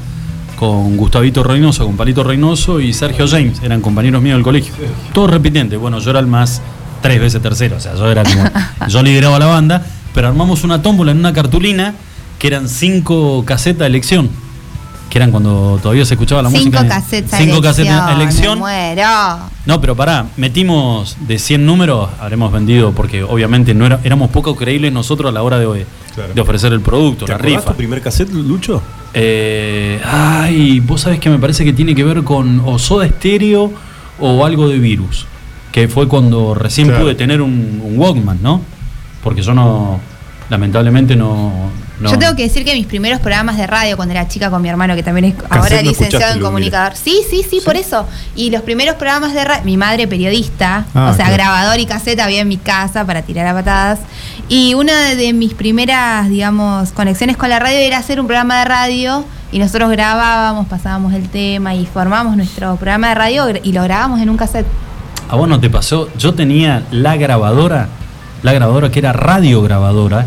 con 0.56 0.96
Gustavito 0.96 1.42
Reynoso, 1.42 1.84
con 1.86 1.96
Palito 1.96 2.22
Reynoso 2.24 2.80
y 2.80 2.92
Sergio 2.94 3.26
James, 3.28 3.60
eran 3.62 3.80
compañeros 3.80 4.22
míos 4.22 4.36
del 4.36 4.44
colegio. 4.44 4.72
Todos 5.12 5.30
repitentes, 5.30 5.78
bueno, 5.78 5.98
yo 5.98 6.10
era 6.10 6.20
el 6.20 6.26
más 6.26 6.62
tres 7.04 7.20
veces 7.20 7.42
tercero, 7.42 7.76
o 7.76 7.80
sea, 7.80 7.94
yo 7.96 8.10
era 8.10 8.22
como, 8.24 8.44
yo 8.88 9.02
lideraba 9.02 9.38
la 9.38 9.44
banda, 9.46 9.84
pero 10.14 10.26
armamos 10.28 10.64
una 10.64 10.80
tómbola 10.80 11.12
en 11.12 11.18
una 11.18 11.34
cartulina 11.34 11.92
que 12.38 12.46
eran 12.46 12.66
cinco 12.66 13.44
casetas 13.44 13.80
de 13.80 13.86
elección, 13.88 14.30
que 15.10 15.18
eran 15.18 15.30
cuando 15.30 15.78
todavía 15.82 16.04
se 16.06 16.14
escuchaba 16.14 16.40
la 16.40 16.48
Cinco 16.48 16.64
música. 16.78 16.88
cassettes 16.88 17.34
a 17.34 17.36
Cinco 17.38 17.60
casetas 17.60 18.00
a 18.08 18.12
elección. 18.14 18.54
Me 18.54 18.60
muero. 18.94 19.06
No, 19.66 19.80
pero 19.82 19.94
pará, 19.94 20.26
metimos 20.38 21.16
de 21.28 21.38
100 21.38 21.64
números, 21.66 22.08
habremos 22.20 22.50
vendido, 22.50 22.92
porque 22.92 23.22
obviamente 23.22 23.74
no 23.74 23.84
era, 23.86 24.00
éramos 24.02 24.30
poco 24.30 24.56
creíbles 24.56 24.90
nosotros 24.92 25.28
a 25.28 25.32
la 25.32 25.42
hora 25.42 25.58
de, 25.58 25.86
Claro. 26.14 26.32
de 26.34 26.40
ofrecer 26.40 26.72
el 26.72 26.80
producto, 26.80 27.26
¿Te 27.26 27.32
la 27.32 27.38
rifa. 27.38 27.70
tu 27.72 27.74
primer 27.76 28.00
cassette, 28.00 28.30
Lucho? 28.32 28.80
Eh, 29.12 30.00
ay, 30.04 30.80
vos 30.80 31.02
sabés 31.02 31.20
que 31.20 31.28
me 31.30 31.38
parece 31.38 31.64
que 31.64 31.72
tiene 31.74 31.94
que 31.94 32.02
ver 32.04 32.24
con 32.24 32.62
o 32.64 32.78
Soda 32.78 33.06
Stereo 33.08 33.72
o 34.18 34.44
algo 34.46 34.68
de 34.68 34.78
virus, 34.78 35.26
que 35.74 35.88
fue 35.88 36.06
cuando 36.06 36.54
recién 36.54 36.86
Claro. 36.86 37.02
pude 37.02 37.16
tener 37.16 37.42
un, 37.42 37.82
un 37.84 37.98
Walkman, 37.98 38.38
¿no? 38.40 38.60
Porque 39.24 39.42
yo 39.42 39.54
no, 39.54 39.98
lamentablemente 40.48 41.16
no... 41.16 41.52
no- 41.98 42.10
Yo 42.12 42.16
tengo 42.16 42.36
que 42.36 42.44
decir 42.44 42.64
que 42.64 42.74
mis 42.74 42.86
primeros 42.86 43.18
programas 43.18 43.56
de 43.56 43.66
radio 43.66 43.96
cuando 43.96 44.12
era 44.14 44.28
chica 44.28 44.50
con 44.50 44.62
mi 44.62 44.68
hermano, 44.68 44.94
que 44.94 45.02
también 45.02 45.24
es 45.24 45.34
ahora 45.50 45.82
no 45.82 45.88
licenciado 45.90 46.34
en 46.34 46.40
comunicador. 46.40 46.92
Sí, 46.94 47.22
sí, 47.28 47.44
sí, 47.48 47.60
por 47.64 47.74
eso. 47.74 48.06
Y 48.36 48.50
los 48.50 48.62
primeros 48.62 48.94
programas 48.94 49.34
de 49.34 49.42
radio, 49.44 49.64
mi 49.64 49.76
madre 49.76 50.06
periodista, 50.06 50.84
Ah, 50.94 51.08
o 51.12 51.16
sea, 51.16 51.24
claro. 51.26 51.32
grabador 51.42 51.80
y 51.80 51.86
caseta 51.86 52.24
había 52.24 52.42
en 52.42 52.48
mi 52.48 52.56
casa 52.58 53.04
para 53.04 53.22
tirar 53.22 53.48
a 53.48 53.54
patadas. 53.54 53.98
Y 54.48 54.74
una 54.74 55.14
de 55.16 55.32
mis 55.32 55.54
primeras, 55.54 56.28
digamos, 56.28 56.92
conexiones 56.92 57.36
con 57.36 57.48
la 57.50 57.58
radio 57.58 57.78
era 57.78 57.98
hacer 57.98 58.20
un 58.20 58.26
programa 58.28 58.60
de 58.60 58.64
radio 58.66 59.24
y 59.50 59.58
nosotros 59.58 59.90
grabábamos, 59.90 60.68
pasábamos 60.68 61.14
el 61.14 61.28
tema 61.30 61.74
y 61.74 61.84
formábamos 61.86 62.36
nuestro 62.36 62.76
programa 62.76 63.08
de 63.08 63.14
radio 63.16 63.46
y 63.60 63.72
lo 63.72 63.82
grabábamos 63.82 64.20
en 64.20 64.30
un 64.30 64.36
cassette. 64.36 64.66
¿A 65.28 65.36
vos 65.36 65.48
no 65.48 65.58
te 65.60 65.70
pasó? 65.70 66.08
Yo 66.18 66.34
tenía 66.34 66.84
la 66.90 67.16
grabadora, 67.16 67.88
la 68.42 68.52
grabadora 68.52 68.90
que 68.90 68.98
era 69.00 69.12
radiograbadora, 69.12 70.26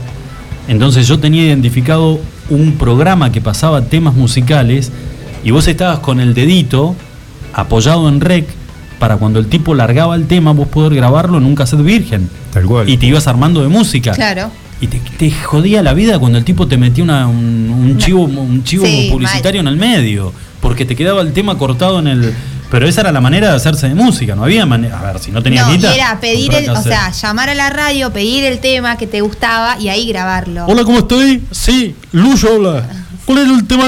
entonces 0.68 1.08
yo 1.08 1.20
tenía 1.20 1.44
identificado 1.44 2.20
un 2.50 2.74
programa 2.74 3.32
que 3.32 3.42
pasaba 3.42 3.82
temas 3.84 4.16
musicales 4.16 4.92
y 5.44 5.52
vos 5.52 5.68
estabas 5.68 6.00
con 6.00 6.20
el 6.20 6.34
dedito 6.34 6.96
apoyado 7.54 8.10
en 8.10 8.20
rec 8.22 8.48
para 9.00 9.18
cuando 9.18 9.40
el 9.40 9.48
tipo 9.48 9.76
largaba 9.76 10.16
el 10.16 10.26
tema 10.28 10.52
vos 10.54 10.68
poder 10.68 10.96
grabarlo 10.96 11.38
en 11.38 11.46
un 11.46 11.56
cassette 11.56 11.84
virgen. 11.84 12.30
Tal 12.52 12.66
cual. 12.66 12.90
Y 12.90 12.98
te 12.98 13.06
ibas 13.06 13.28
armando 13.28 13.62
de 13.62 13.68
música. 13.68 14.12
Claro. 14.14 14.50
Y 14.82 14.88
te, 14.88 15.00
te 15.18 15.32
jodía 15.32 15.82
la 15.84 15.94
vida 15.94 16.20
cuando 16.20 16.38
el 16.38 16.44
tipo 16.44 16.68
te 16.68 16.78
metía 16.78 17.04
una- 17.04 17.28
un, 17.28 17.70
un 17.72 17.98
chivo, 17.98 18.24
un 18.24 18.64
chivo 18.64 18.86
Sí, 18.86 19.10
publicitario 19.12 19.62
en 19.62 19.68
el 19.68 19.78
medio. 19.78 20.34
Porque 20.62 20.86
te 20.86 20.96
quedaba 20.96 21.22
el 21.22 21.34
tema 21.34 21.58
cortado 21.58 22.00
en 22.00 22.08
el. 22.08 22.34
Pero 22.70 22.88
esa 22.88 23.02
era 23.02 23.12
la 23.12 23.22
manera 23.22 23.50
de 23.50 23.56
hacerse 23.56 23.88
de 23.88 23.96
música, 23.96 24.36
no 24.36 24.44
había 24.44 24.66
manera. 24.66 25.00
A 25.00 25.14
ver, 25.14 25.22
si 25.22 25.32
no 25.32 25.42
tenías 25.42 25.68
No, 25.68 25.74
guita, 25.74 25.96
era 25.96 26.20
pedir 26.20 26.54
el, 26.54 26.70
o 26.70 26.82
sea, 26.82 27.12
llamar 27.12 27.50
a 27.50 27.56
la 27.56 27.70
radio, 27.70 28.12
pedir 28.12 28.44
el 28.44 28.60
tema 28.60 28.98
que 28.98 29.08
te 29.08 29.22
gustaba 29.22 29.80
y 29.80 29.90
ahí 29.90 30.08
grabarlo. 30.08 30.66
Hola, 30.68 30.84
¿cómo 30.84 31.00
estoy? 31.00 31.44
Sí, 31.52 31.96
Lucho, 32.12 32.56
hola. 32.56 32.84
¿cuál 33.26 33.40
era 33.40 33.52
el 33.54 33.68
tema 33.68 33.84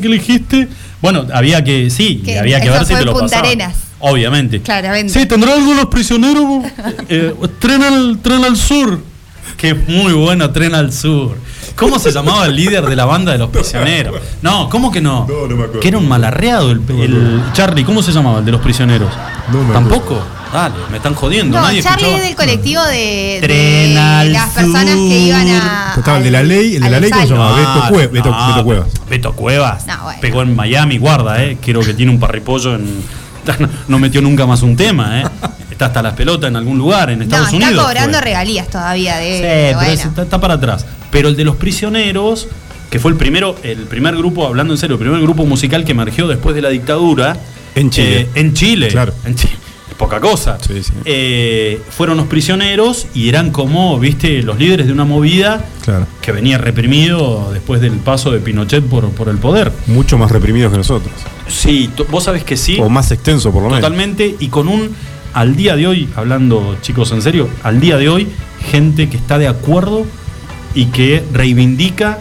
que 0.00 0.06
elegiste? 0.06 0.68
Bueno, 1.00 1.26
había 1.32 1.64
que, 1.64 1.90
sí, 1.90 2.22
Que 2.24 2.38
había 2.38 2.60
que 2.60 2.70
ver 2.70 2.84
si 2.84 2.94
te 2.94 3.04
lo 3.04 3.12
Punta. 3.12 3.38
Arenas. 3.38 3.74
Obviamente. 4.00 4.60
Claramente. 4.60 5.12
Sí, 5.12 5.26
¿tendrá 5.26 5.54
algunos 5.54 5.86
prisioneros? 5.86 6.64
Eh, 7.08 7.34
tren, 7.58 7.82
al, 7.82 8.18
tren 8.22 8.44
al 8.44 8.56
sur. 8.56 9.02
Que 9.56 9.70
es 9.70 9.88
muy 9.88 10.12
bueno, 10.12 10.50
Tren 10.52 10.74
al 10.74 10.92
Sur. 10.92 11.36
¿Cómo 11.80 11.98
se 11.98 12.12
llamaba 12.12 12.46
el 12.46 12.54
líder 12.54 12.84
de 12.86 12.94
la 12.94 13.06
banda 13.06 13.32
de 13.32 13.38
los 13.38 13.50
prisioneros? 13.50 14.14
No, 14.42 14.68
¿cómo 14.68 14.92
que 14.92 15.00
no? 15.00 15.26
No, 15.28 15.46
no 15.48 15.56
me 15.56 15.62
acuerdo. 15.64 15.80
Que 15.80 15.88
era 15.88 15.98
un 15.98 16.06
malarreado 16.08 16.70
el, 16.70 16.82
el 16.90 17.42
Charlie. 17.54 17.84
¿Cómo 17.84 18.02
se 18.02 18.12
llamaba 18.12 18.38
el 18.40 18.44
de 18.44 18.52
los 18.52 18.60
prisioneros? 18.60 19.10
No 19.50 19.64
me 19.64 19.72
¿Tampoco? 19.72 20.20
Dale, 20.52 20.74
me 20.90 20.96
están 20.98 21.14
jodiendo. 21.14 21.56
No, 21.58 21.62
Nadie 21.64 21.82
Charlie 21.82 22.02
escuchaba. 22.08 22.16
es 22.22 22.28
del 22.28 22.36
colectivo 22.36 22.82
de, 22.84 22.92
de 22.96 23.38
Tren 23.40 23.96
al 23.98 24.32
las 24.32 24.50
personas 24.50 24.94
que 24.94 25.18
iban 25.18 25.48
a. 25.48 25.94
Estaba 25.96 26.18
el 26.18 26.24
de 26.24 26.30
la 26.30 26.42
ley, 26.42 26.76
el 26.76 26.82
de 26.82 26.90
la 26.90 27.00
ley, 27.00 27.10
¿cómo 27.10 27.22
se 27.22 27.28
salvo. 27.28 27.44
llama? 27.44 27.56
Beto 27.56 27.94
Cue- 27.94 28.10
Beto- 28.10 28.30
no, 28.30 28.48
Beto 28.48 28.64
Cuevas. 28.64 28.88
Beto 29.08 29.32
Cuevas. 29.32 29.86
No, 29.86 30.02
bueno. 30.04 30.20
Pegó 30.20 30.42
en 30.42 30.54
Miami, 30.56 30.98
guarda, 30.98 31.42
eh. 31.42 31.56
Creo 31.64 31.80
que 31.80 31.94
tiene 31.94 32.12
un 32.12 32.20
parripollo 32.20 32.74
en. 32.74 32.84
No, 33.46 33.68
no 33.88 33.98
metió 33.98 34.20
nunca 34.20 34.44
más 34.44 34.62
un 34.62 34.76
tema, 34.76 35.20
eh. 35.20 35.24
Está 35.80 35.86
hasta 35.86 36.02
las 36.02 36.12
pelotas 36.12 36.48
en 36.50 36.56
algún 36.56 36.76
lugar, 36.76 37.08
en 37.08 37.20
No, 37.20 37.24
Estados 37.24 37.46
está 37.54 37.56
Unidos. 37.68 37.84
cobrando 37.86 38.18
fue. 38.18 38.24
regalías 38.26 38.68
todavía 38.68 39.16
de. 39.16 39.32
Sí, 39.36 39.40
pero 39.40 39.78
bueno. 39.78 39.92
está, 39.94 40.22
está 40.24 40.38
para 40.38 40.54
atrás. 40.54 40.84
Pero 41.10 41.28
el 41.30 41.36
de 41.36 41.44
los 41.46 41.56
prisioneros, 41.56 42.48
que 42.90 42.98
fue 42.98 43.10
el 43.12 43.16
primero, 43.16 43.56
el 43.62 43.78
primer 43.86 44.14
grupo, 44.14 44.46
hablando 44.46 44.74
en 44.74 44.78
serio, 44.78 44.96
el 44.96 45.00
primer 45.00 45.22
grupo 45.22 45.46
musical 45.46 45.86
que 45.86 45.92
emergió 45.92 46.28
después 46.28 46.54
de 46.54 46.60
la 46.60 46.68
dictadura. 46.68 47.34
En 47.74 47.88
Chile. 47.88 48.20
eh, 48.20 48.28
en 48.34 48.52
Chile. 48.52 48.88
Claro. 48.88 49.14
En 49.24 49.34
Chile. 49.36 49.54
Poca 49.96 50.20
cosa. 50.20 50.58
Sí, 50.60 50.82
sí. 50.82 50.92
Eh, 51.06 51.80
fueron 51.88 52.18
los 52.18 52.26
prisioneros 52.26 53.06
y 53.14 53.30
eran 53.30 53.50
como, 53.50 53.98
viste, 53.98 54.42
los 54.42 54.58
líderes 54.58 54.86
de 54.86 54.92
una 54.92 55.06
movida 55.06 55.64
Claro. 55.82 56.06
que 56.20 56.30
venía 56.32 56.58
reprimido 56.58 57.50
después 57.54 57.80
del 57.80 57.92
paso 57.92 58.30
de 58.30 58.40
Pinochet 58.40 58.84
por, 58.84 59.08
por 59.12 59.30
el 59.30 59.38
poder. 59.38 59.72
Mucho 59.86 60.18
más 60.18 60.30
reprimidos 60.30 60.72
que 60.72 60.76
nosotros. 60.78 61.10
Sí, 61.48 61.88
vos 62.10 62.24
sabés 62.24 62.44
que 62.44 62.58
sí. 62.58 62.76
O 62.80 62.90
más 62.90 63.10
extenso, 63.12 63.50
por 63.50 63.62
lo 63.62 63.68
menos. 63.70 63.80
Totalmente, 63.80 64.36
y 64.40 64.48
con 64.48 64.68
un, 64.68 64.94
al 65.34 65.56
día 65.56 65.76
de 65.76 65.86
hoy, 65.86 66.08
hablando 66.16 66.76
chicos 66.82 67.12
en 67.12 67.22
serio, 67.22 67.48
al 67.62 67.80
día 67.80 67.96
de 67.96 68.08
hoy, 68.08 68.28
gente 68.70 69.08
que 69.08 69.16
está 69.16 69.38
de 69.38 69.48
acuerdo 69.48 70.04
y 70.74 70.86
que 70.86 71.24
reivindica 71.32 72.18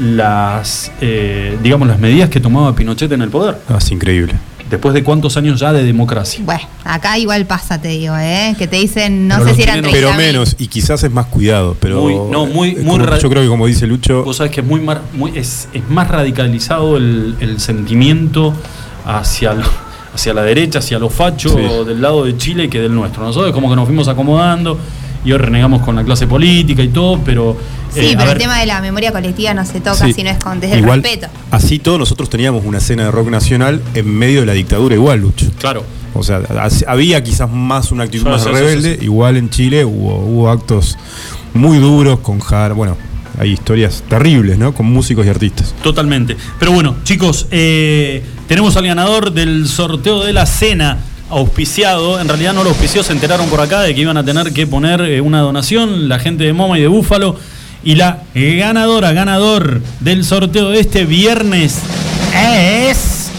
las, 0.00 0.92
eh, 1.00 1.56
digamos, 1.62 1.88
las 1.88 1.98
medidas 1.98 2.28
que 2.30 2.40
tomaba 2.40 2.74
Pinochet 2.74 3.10
en 3.12 3.22
el 3.22 3.30
poder, 3.30 3.58
Ah, 3.68 3.76
es 3.78 3.90
increíble. 3.90 4.34
después 4.68 4.92
de 4.94 5.02
cuántos 5.02 5.36
años 5.36 5.58
ya 5.60 5.72
de 5.72 5.84
democracia. 5.84 6.40
Bueno, 6.44 6.62
acá 6.84 7.16
igual 7.18 7.46
pasa, 7.46 7.80
te 7.80 7.88
digo, 7.88 8.14
¿eh? 8.18 8.54
Que 8.58 8.66
te 8.66 8.76
dicen, 8.76 9.26
no 9.28 9.36
Pero 9.38 9.48
sé 9.50 9.54
si 9.54 9.62
eran 9.62 9.76
chilenos- 9.76 9.92
30.000. 9.92 9.92
Pero 9.92 10.14
menos, 10.14 10.56
y 10.58 10.66
quizás 10.66 11.02
es 11.04 11.10
más 11.10 11.26
cuidado, 11.26 11.76
pero. 11.80 12.00
Muy- 12.02 12.14
no, 12.30 12.46
muy- 12.46 12.70
eh, 12.70 12.74
muy 12.82 12.98
como- 12.98 13.06
ra- 13.06 13.18
yo 13.18 13.30
creo 13.30 13.42
que 13.42 13.48
como 13.48 13.66
dice 13.66 13.86
Lucho. 13.86 14.24
Vos 14.24 14.36
sabés 14.36 14.52
que 14.52 14.60
es 14.60 14.66
muy, 14.66 14.80
mar- 14.80 15.02
muy- 15.14 15.32
es, 15.36 15.68
es 15.72 15.88
más 15.88 16.08
radicalizado 16.08 16.96
el, 16.96 17.36
el 17.40 17.58
sentimiento 17.60 18.52
hacia, 19.06 19.54
lo- 19.54 19.85
hacia 20.16 20.34
la 20.34 20.42
derecha, 20.42 20.80
hacia 20.80 20.98
los 20.98 21.12
fachos 21.12 21.52
Sí. 21.52 21.84
del 21.86 22.00
lado 22.00 22.24
de 22.24 22.36
Chile 22.36 22.68
que 22.68 22.80
del 22.80 22.94
nuestro. 22.94 23.22
Nosotros 23.22 23.52
como 23.52 23.70
que 23.70 23.76
nos 23.76 23.86
fuimos 23.86 24.08
acomodando 24.08 24.78
y 25.24 25.32
hoy 25.32 25.38
renegamos 25.38 25.82
con 25.82 25.96
la 25.96 26.04
clase 26.04 26.26
política 26.26 26.82
y 26.82 26.88
todo, 26.88 27.20
pero... 27.24 27.56
Sí, 27.92 28.00
eh, 28.00 28.08
pero 28.16 28.22
el 28.22 28.28
ver, 28.28 28.38
tema 28.38 28.58
de 28.60 28.66
la 28.66 28.80
memoria 28.80 29.10
colectiva 29.12 29.54
no 29.54 29.64
se 29.64 29.80
toca 29.80 30.06
Sí. 30.06 30.12
si 30.12 30.22
no 30.22 30.30
es 30.30 30.38
con, 30.38 30.60
desde 30.60 30.78
Igual, 30.78 30.98
el 30.98 31.02
respeto. 31.04 31.28
Así 31.50 31.78
todos 31.78 31.98
nosotros 31.98 32.28
teníamos 32.28 32.64
una 32.64 32.78
escena 32.78 33.04
de 33.04 33.10
rock 33.10 33.28
nacional 33.30 33.80
en 33.94 34.06
medio 34.18 34.40
de 34.40 34.46
la 34.46 34.52
dictadura, 34.52 34.94
igual, 34.94 35.20
Lucho. 35.20 35.46
Claro. 35.58 35.84
O 36.14 36.22
sea, 36.22 36.40
había 36.86 37.22
quizás 37.22 37.50
más 37.50 37.92
una 37.92 38.04
actitud 38.04 38.26
más 38.26 38.42
sí, 38.42 38.48
rebelde. 38.50 38.92
sí, 38.94 38.98
sí. 39.00 39.04
Igual 39.04 39.36
en 39.36 39.50
Chile 39.50 39.84
hubo, 39.84 40.16
hubo 40.18 40.50
actos 40.50 40.96
muy 41.54 41.78
duros 41.78 42.20
con 42.20 42.38
Jara. 42.40 42.72
Bueno, 42.74 42.96
hay 43.38 43.52
historias 43.52 44.02
terribles, 44.08 44.56
¿no? 44.56 44.72
Con 44.72 44.86
músicos 44.86 45.26
y 45.26 45.28
artistas. 45.28 45.74
Totalmente. 45.82 46.36
Pero 46.58 46.72
bueno, 46.72 46.96
chicos, 47.04 47.46
eh, 47.50 48.22
tenemos 48.48 48.76
al 48.76 48.86
ganador 48.86 49.32
del 49.32 49.68
sorteo 49.68 50.24
de 50.24 50.32
la 50.32 50.46
cena 50.46 50.98
auspiciado. 51.30 52.20
En 52.20 52.28
realidad 52.28 52.52
no 52.52 52.62
lo 52.62 52.70
auspició, 52.70 53.02
se 53.02 53.12
enteraron 53.12 53.48
por 53.48 53.60
acá 53.60 53.80
de 53.82 53.94
que 53.94 54.00
iban 54.00 54.16
a 54.16 54.24
tener 54.24 54.52
que 54.52 54.66
poner 54.66 55.00
eh, 55.00 55.20
una 55.20 55.40
donación 55.40 56.08
la 56.08 56.18
gente 56.18 56.44
de 56.44 56.52
Moma 56.52 56.78
y 56.78 56.82
de 56.82 56.88
Búfalo. 56.88 57.38
Y 57.84 57.94
la 57.94 58.22
ganadora, 58.34 59.12
ganador 59.12 59.80
del 60.00 60.24
sorteo 60.24 60.70
de 60.70 60.80
este 60.80 61.04
viernes 61.04 61.78
es... 62.34 63.30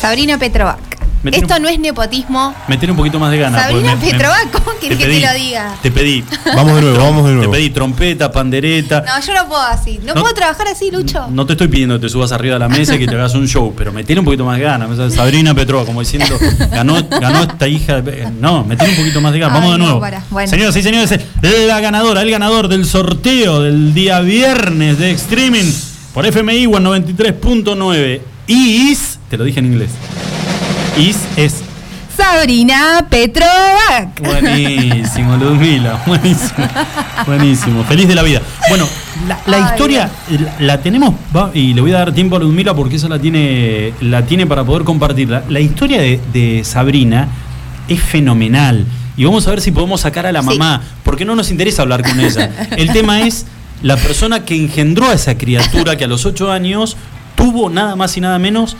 Sabrina 0.00 0.38
Petrovac. 0.38 0.89
Esto 1.22 1.56
un- 1.56 1.62
no 1.62 1.68
es 1.68 1.78
nepotismo. 1.78 2.54
Me 2.66 2.76
tiene 2.78 2.92
un 2.92 2.96
poquito 2.96 3.18
más 3.18 3.30
de 3.30 3.38
ganas. 3.38 3.60
Sabrina 3.62 3.90
porque 3.92 4.06
me- 4.06 4.12
me- 4.12 4.18
Petrovac, 4.18 4.50
¿cómo 4.50 4.78
querés 4.80 4.98
que 4.98 5.04
te 5.06 5.20
lo 5.20 5.32
diga? 5.34 5.74
Te 5.82 5.90
pedí. 5.90 6.24
Vamos 6.56 6.76
de 6.76 6.80
nuevo, 6.82 6.98
vamos 6.98 7.24
de 7.24 7.30
Te 7.30 7.36
nuevo. 7.36 7.52
pedí 7.52 7.70
trompeta, 7.70 8.32
pandereta. 8.32 9.02
No, 9.06 9.20
yo 9.26 9.34
no 9.34 9.46
puedo 9.48 9.60
así. 9.60 10.00
No, 10.02 10.14
No. 10.14 10.20
puedo 10.22 10.34
trabajar 10.34 10.68
así, 10.68 10.90
Lucho. 10.90 11.26
No 11.30 11.44
te 11.46 11.52
estoy 11.52 11.68
pidiendo 11.68 11.96
que 11.96 12.06
te 12.06 12.08
subas 12.08 12.32
arriba 12.32 12.54
de 12.54 12.60
la 12.60 12.68
mesa 12.68 12.94
y 12.94 12.98
que 12.98 13.06
te 13.06 13.14
hagas 13.14 13.34
un 13.34 13.46
show, 13.46 13.74
pero 13.76 13.92
me 13.92 14.02
tiene 14.04 14.20
un 14.20 14.24
poquito 14.24 14.44
más 14.44 14.56
de 14.58 14.64
ganas. 14.64 15.14
Sabrina 15.14 15.54
Petrova, 15.54 15.84
como 15.84 16.00
diciendo, 16.00 16.26
ganó, 16.70 16.96
ganó 17.08 17.42
esta 17.42 17.68
hija. 17.68 18.00
de- 18.00 18.30
No, 18.40 18.64
me 18.64 18.76
tiene 18.76 18.92
un 18.94 18.98
poquito 19.00 19.20
más 19.20 19.32
de 19.32 19.38
ganas. 19.40 19.54
Vamos 19.58 19.72
de 19.72 19.78
no, 19.78 19.84
nuevo. 19.84 20.00
para. 20.00 20.22
Bueno. 20.30 20.48
Señoras 20.50 20.74
y 20.76 20.82
señores, 20.82 21.20
la 21.42 21.80
ganadora, 21.80 22.22
el 22.22 22.30
ganador 22.30 22.68
del 22.68 22.86
sorteo 22.86 23.60
del 23.62 23.92
día 23.94 24.20
viernes 24.20 24.98
de 24.98 25.10
streaming 25.12 25.70
por 26.14 26.24
FMI 26.26 26.66
One 26.66 26.88
93.9 26.88 28.20
is, 28.46 29.18
te 29.28 29.36
lo 29.36 29.44
dije 29.44 29.60
en 29.60 29.66
inglés, 29.66 29.90
is 31.00 31.16
es 31.36 31.62
Sabrina 32.16 33.06
Petrovac. 33.08 34.20
Buenísimo, 34.22 35.36
Ludmila, 35.36 36.02
buenísimo, 36.06 36.66
buenísimo, 37.26 37.84
feliz 37.84 38.08
de 38.08 38.14
la 38.14 38.22
vida. 38.22 38.42
Bueno, 38.68 38.86
la, 39.46 39.58
historia 39.70 40.10
la, 40.28 40.54
la 40.58 40.82
tenemos, 40.82 41.14
va, 41.34 41.50
y 41.54 41.72
le 41.72 41.80
voy 41.80 41.92
a 41.92 41.98
dar 41.98 42.12
tiempo 42.12 42.36
a 42.36 42.38
Ludmila 42.40 42.74
porque 42.74 42.96
esa 42.96 43.08
la 43.08 43.18
tiene, 43.18 43.94
la 44.00 44.26
tiene 44.26 44.46
para 44.46 44.64
poder 44.64 44.84
compartirla. 44.84 45.44
La 45.48 45.60
historia 45.60 46.00
de, 46.02 46.20
de 46.32 46.62
Sabrina 46.64 47.28
es 47.88 48.02
fenomenal 48.02 48.84
y 49.16 49.24
vamos 49.24 49.46
a 49.46 49.50
ver 49.50 49.60
si 49.62 49.70
podemos 49.70 50.02
sacar 50.02 50.26
a 50.26 50.32
la 50.32 50.42
Sí. 50.42 50.46
mamá, 50.58 50.82
porque 51.02 51.24
no 51.24 51.34
nos 51.34 51.50
interesa 51.50 51.82
hablar 51.82 52.02
con 52.02 52.20
ella. 52.20 52.50
El 52.76 52.92
tema 52.92 53.22
es 53.22 53.46
la 53.82 53.96
persona 53.96 54.44
que 54.44 54.54
engendró 54.56 55.08
a 55.08 55.14
esa 55.14 55.38
criatura 55.38 55.96
que 55.96 56.04
a 56.04 56.08
los 56.08 56.26
ocho 56.26 56.52
años 56.52 56.98
tuvo 57.34 57.70
nada 57.70 57.96
más 57.96 58.14
y 58.18 58.20
nada 58.20 58.38
menos 58.38 58.76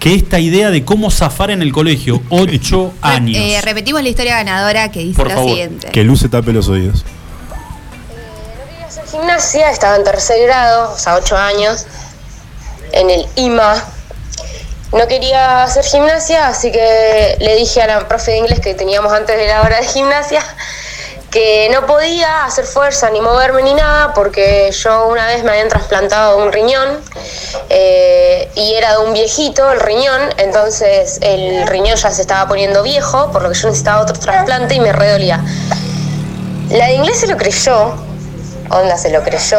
que 0.00 0.14
esta 0.14 0.38
idea 0.38 0.70
de 0.70 0.84
cómo 0.84 1.10
zafar 1.10 1.50
en 1.50 1.62
el 1.62 1.72
colegio. 1.72 2.20
Ocho 2.30 2.92
Re- 3.02 3.08
años. 3.08 3.36
eh, 3.40 3.60
repetimos 3.62 4.02
la 4.02 4.08
historia 4.08 4.36
ganadora 4.36 4.90
que 4.90 5.00
dice 5.00 5.16
Por 5.16 5.28
lo 5.28 5.34
favor. 5.34 5.48
siguiente. 5.50 5.88
Que 5.90 6.04
Luce 6.04 6.28
tape 6.28 6.52
los 6.52 6.68
oídos. 6.68 7.04
quería 8.68 8.86
hacer 8.86 9.04
gimnasia, 9.06 9.70
estaba 9.70 9.96
en 9.96 10.04
tercer 10.04 10.42
grado, 10.46 10.92
o 10.92 10.98
sea, 10.98 11.14
ocho 11.16 11.36
años, 11.36 11.86
en 12.92 13.10
el 13.10 13.26
IMA. 13.36 13.82
No 14.92 15.08
quería 15.08 15.64
hacer 15.64 15.84
gimnasia, 15.84 16.46
así 16.46 16.70
que 16.70 17.36
le 17.40 17.56
dije 17.56 17.82
a 17.82 17.86
la 17.88 18.06
profe 18.06 18.30
de 18.32 18.38
inglés 18.38 18.60
que 18.60 18.74
teníamos 18.74 19.12
antes 19.12 19.36
de 19.36 19.48
la 19.48 19.62
hora 19.62 19.80
de 19.80 19.86
gimnasia 19.88 20.40
que 21.34 21.68
no 21.72 21.84
podía 21.84 22.44
hacer 22.44 22.64
fuerza 22.64 23.10
ni 23.10 23.20
moverme 23.20 23.64
ni 23.64 23.74
nada 23.74 24.14
porque 24.14 24.70
yo 24.70 25.08
una 25.08 25.26
vez 25.26 25.42
me 25.42 25.50
habían 25.50 25.68
trasplantado 25.68 26.38
un 26.38 26.52
riñón 26.52 27.00
eh, 27.70 28.48
y 28.54 28.74
era 28.74 28.92
de 28.92 28.98
un 28.98 29.12
viejito 29.12 29.68
el 29.72 29.80
riñón, 29.80 30.20
entonces 30.36 31.18
el 31.22 31.66
riñón 31.66 31.96
ya 31.96 32.12
se 32.12 32.22
estaba 32.22 32.46
poniendo 32.46 32.84
viejo, 32.84 33.32
por 33.32 33.42
lo 33.42 33.48
que 33.48 33.56
yo 33.56 33.66
necesitaba 33.66 34.02
otro 34.02 34.16
trasplante 34.16 34.76
y 34.76 34.80
me 34.80 34.92
redolía. 34.92 35.44
La 36.70 36.86
de 36.86 36.92
inglés 36.92 37.18
se 37.18 37.26
lo 37.26 37.36
creyó, 37.36 37.96
onda 38.70 38.96
se 38.96 39.10
lo 39.10 39.20
creyó. 39.24 39.58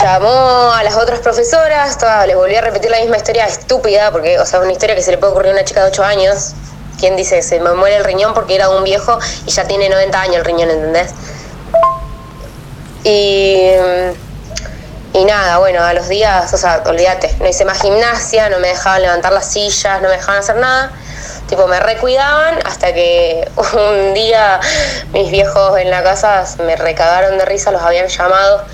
Llamó 0.00 0.72
a 0.72 0.82
las 0.82 0.96
otras 0.96 1.20
profesoras, 1.20 1.98
todas, 1.98 2.26
les 2.26 2.34
volví 2.34 2.56
a 2.56 2.62
repetir 2.62 2.90
la 2.90 2.98
misma 2.98 3.16
historia 3.16 3.46
estúpida, 3.46 4.10
porque, 4.10 4.40
o 4.40 4.44
sea, 4.44 4.58
una 4.58 4.72
historia 4.72 4.96
que 4.96 5.02
se 5.02 5.12
le 5.12 5.18
puede 5.18 5.32
ocurrir 5.34 5.52
a 5.52 5.54
una 5.54 5.64
chica 5.64 5.84
de 5.84 5.90
8 5.90 6.02
años. 6.02 6.54
¿Quién 6.98 7.16
dice 7.16 7.42
se 7.42 7.60
me 7.60 7.72
muere 7.74 7.96
el 7.96 8.04
riñón 8.04 8.34
porque 8.34 8.54
era 8.54 8.68
un 8.70 8.84
viejo 8.84 9.18
y 9.46 9.50
ya 9.50 9.64
tiene 9.64 9.88
90 9.88 10.20
años 10.20 10.36
el 10.36 10.44
riñón, 10.44 10.70
¿entendés? 10.70 11.10
Y, 13.04 13.70
y 15.12 15.24
nada, 15.24 15.58
bueno, 15.58 15.82
a 15.82 15.94
los 15.94 16.08
días, 16.08 16.52
o 16.52 16.56
sea, 16.58 16.82
olvídate, 16.84 17.34
no 17.40 17.48
hice 17.48 17.64
más 17.64 17.80
gimnasia, 17.80 18.48
no 18.48 18.58
me 18.58 18.68
dejaban 18.68 19.02
levantar 19.02 19.32
las 19.32 19.46
sillas, 19.46 20.02
no 20.02 20.08
me 20.08 20.16
dejaban 20.16 20.40
hacer 20.40 20.56
nada. 20.56 20.92
Tipo, 21.48 21.66
me 21.66 21.80
recuidaban 21.80 22.58
hasta 22.66 22.92
que 22.92 23.48
un 23.56 24.14
día 24.14 24.60
mis 25.12 25.30
viejos 25.30 25.78
en 25.78 25.90
la 25.90 26.02
casa 26.02 26.44
me 26.64 26.76
recagaron 26.76 27.38
de 27.38 27.44
risa, 27.44 27.70
los 27.70 27.82
habían 27.82 28.08
llamado 28.08 28.64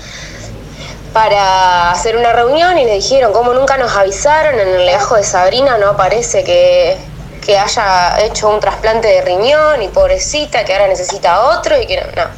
para 1.13 1.91
hacer 1.91 2.17
una 2.17 2.33
reunión 2.33 2.77
y 2.77 2.83
le 2.83 2.95
dijeron, 2.95 3.31
como 3.31 3.53
nunca 3.53 3.77
nos 3.77 3.95
avisaron, 3.95 4.59
en 4.59 4.67
el 4.67 4.85
legajo 4.85 5.15
de 5.15 5.23
Sabrina 5.23 5.77
no 5.77 5.91
aparece 5.91 6.43
que, 6.43 6.97
que 7.45 7.57
haya 7.57 8.19
hecho 8.21 8.49
un 8.49 8.59
trasplante 8.59 9.07
de 9.07 9.21
riñón 9.21 9.81
y 9.83 9.87
pobrecita, 9.89 10.65
que 10.65 10.73
ahora 10.73 10.87
necesita 10.87 11.41
otro 11.41 11.79
y 11.79 11.85
que 11.85 11.97
no, 11.97 12.23
no, 12.23 12.29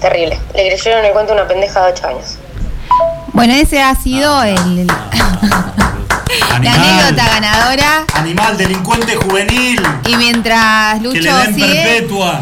terrible. 0.00 0.38
Le 0.54 0.68
creyeron 0.68 1.04
el 1.04 1.12
cuento 1.12 1.32
a 1.32 1.36
una 1.36 1.48
pendeja 1.48 1.80
de 1.86 1.92
8 1.92 2.06
años. 2.08 2.38
Bueno, 3.32 3.54
ese 3.54 3.80
ha 3.80 3.94
sido 3.94 4.42
el, 4.42 4.86
la 4.86 6.74
anécdota 6.74 7.28
ganadora. 7.28 8.04
Animal, 8.14 8.56
delincuente 8.58 9.16
juvenil. 9.16 9.80
Y 10.06 10.16
mientras 10.16 10.98
Que 11.00 11.08
le 11.08 11.20
Lucho 11.20 11.36
den 11.38 11.54
sigue, 11.54 11.82
perpetua. 11.82 12.40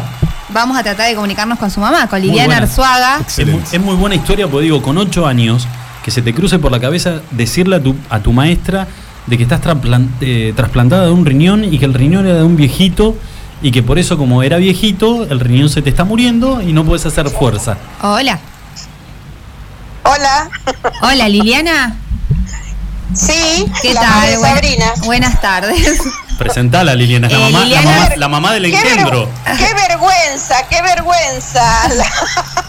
vamos 0.49 0.77
a 0.77 0.83
tratar 0.83 1.07
de 1.07 1.15
comunicarnos 1.15 1.57
con 1.57 1.71
su 1.71 1.79
mamá, 1.79 2.07
con 2.07 2.21
Liliana. 2.21 2.57
Arzuaga. 2.57 3.21
Es 3.25 3.47
muy, 3.47 3.63
es 3.71 3.79
muy 3.79 3.95
buena 3.95 4.15
historia, 4.15 4.47
porque 4.47 4.65
digo, 4.65 4.81
con 4.81 4.97
ocho 4.97 5.25
años, 5.25 5.65
que 6.03 6.11
se 6.11 6.21
te 6.21 6.33
cruce 6.33 6.59
por 6.59 6.71
la 6.73 6.79
cabeza 6.81 7.21
decirle 7.31 7.77
a 7.77 7.79
tu, 7.81 7.95
a 8.09 8.19
tu 8.19 8.33
maestra 8.33 8.87
de 9.27 9.37
que 9.37 9.43
estás 9.43 9.61
eh, 10.21 10.53
trasplantada 10.55 11.05
de 11.05 11.11
un 11.11 11.25
riñón 11.25 11.63
y 11.63 11.77
que 11.79 11.85
el 11.85 11.93
riñón 11.93 12.25
era 12.25 12.37
de 12.37 12.43
un 12.43 12.55
viejito 12.55 13.15
y 13.61 13.71
que 13.71 13.83
por 13.83 13.99
eso 13.99 14.17
como 14.17 14.41
era 14.43 14.57
viejito, 14.57 15.23
el 15.29 15.39
riñón 15.39 15.69
se 15.69 15.81
te 15.81 15.89
está 15.89 16.03
muriendo 16.03 16.61
y 16.61 16.73
no 16.73 16.83
puedes 16.83 17.05
hacer 17.05 17.29
fuerza. 17.29 17.77
Hola. 18.01 18.39
Hola, 20.03 20.49
Hola, 21.03 21.29
Liliana. 21.29 21.95
sí, 23.13 23.67
¿Qué 23.83 23.93
la 23.93 24.01
tal? 24.01 24.09
madre 24.09 24.31
de 24.31 24.37
Buena- 24.37 24.55
Sabrina. 24.55 24.85
Buenas 25.05 25.41
tardes. 25.41 26.01
Presentala, 26.45 26.95
Liliana, 26.95 27.27
es 27.27 27.33
la, 27.33 27.39
mamá, 27.39 27.59
la, 27.59 27.65
Liliana- 27.65 27.91
mamá, 27.99 28.15
la 28.15 28.27
mamá 28.27 28.53
del 28.53 28.63
Qué, 28.63 28.71
ver- 28.71 28.87
engendro. 28.87 29.29
qué 29.57 29.73
vergüenza, 29.87 30.55
qué 30.69 30.81
vergüenza. 30.81 31.61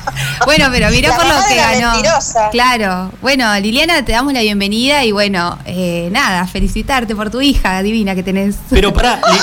Bueno, 0.45 0.67
pero 0.73 0.91
mirá 0.91 1.11
La 1.11 1.17
por 1.17 1.25
lo 1.27 1.35
que 1.49 1.55
ganó. 1.57 1.93
mentirosa. 1.93 2.51
Claro. 2.51 3.13
Bueno, 3.23 3.59
Liliana, 3.61 4.05
te 4.05 4.11
damos 4.13 4.33
la 4.33 4.41
bienvenida 4.41 5.05
y 5.05 5.13
bueno, 5.13 5.57
eh, 5.65 6.09
nada, 6.13 6.47
felicitarte 6.49 7.15
por 7.15 7.31
tu 7.31 7.41
hija 7.41 7.81
divina 7.83 8.15
que 8.17 8.23
tenés. 8.25 8.57
Pero 8.69 8.93
pará, 8.93 9.21
Li- 9.33 9.39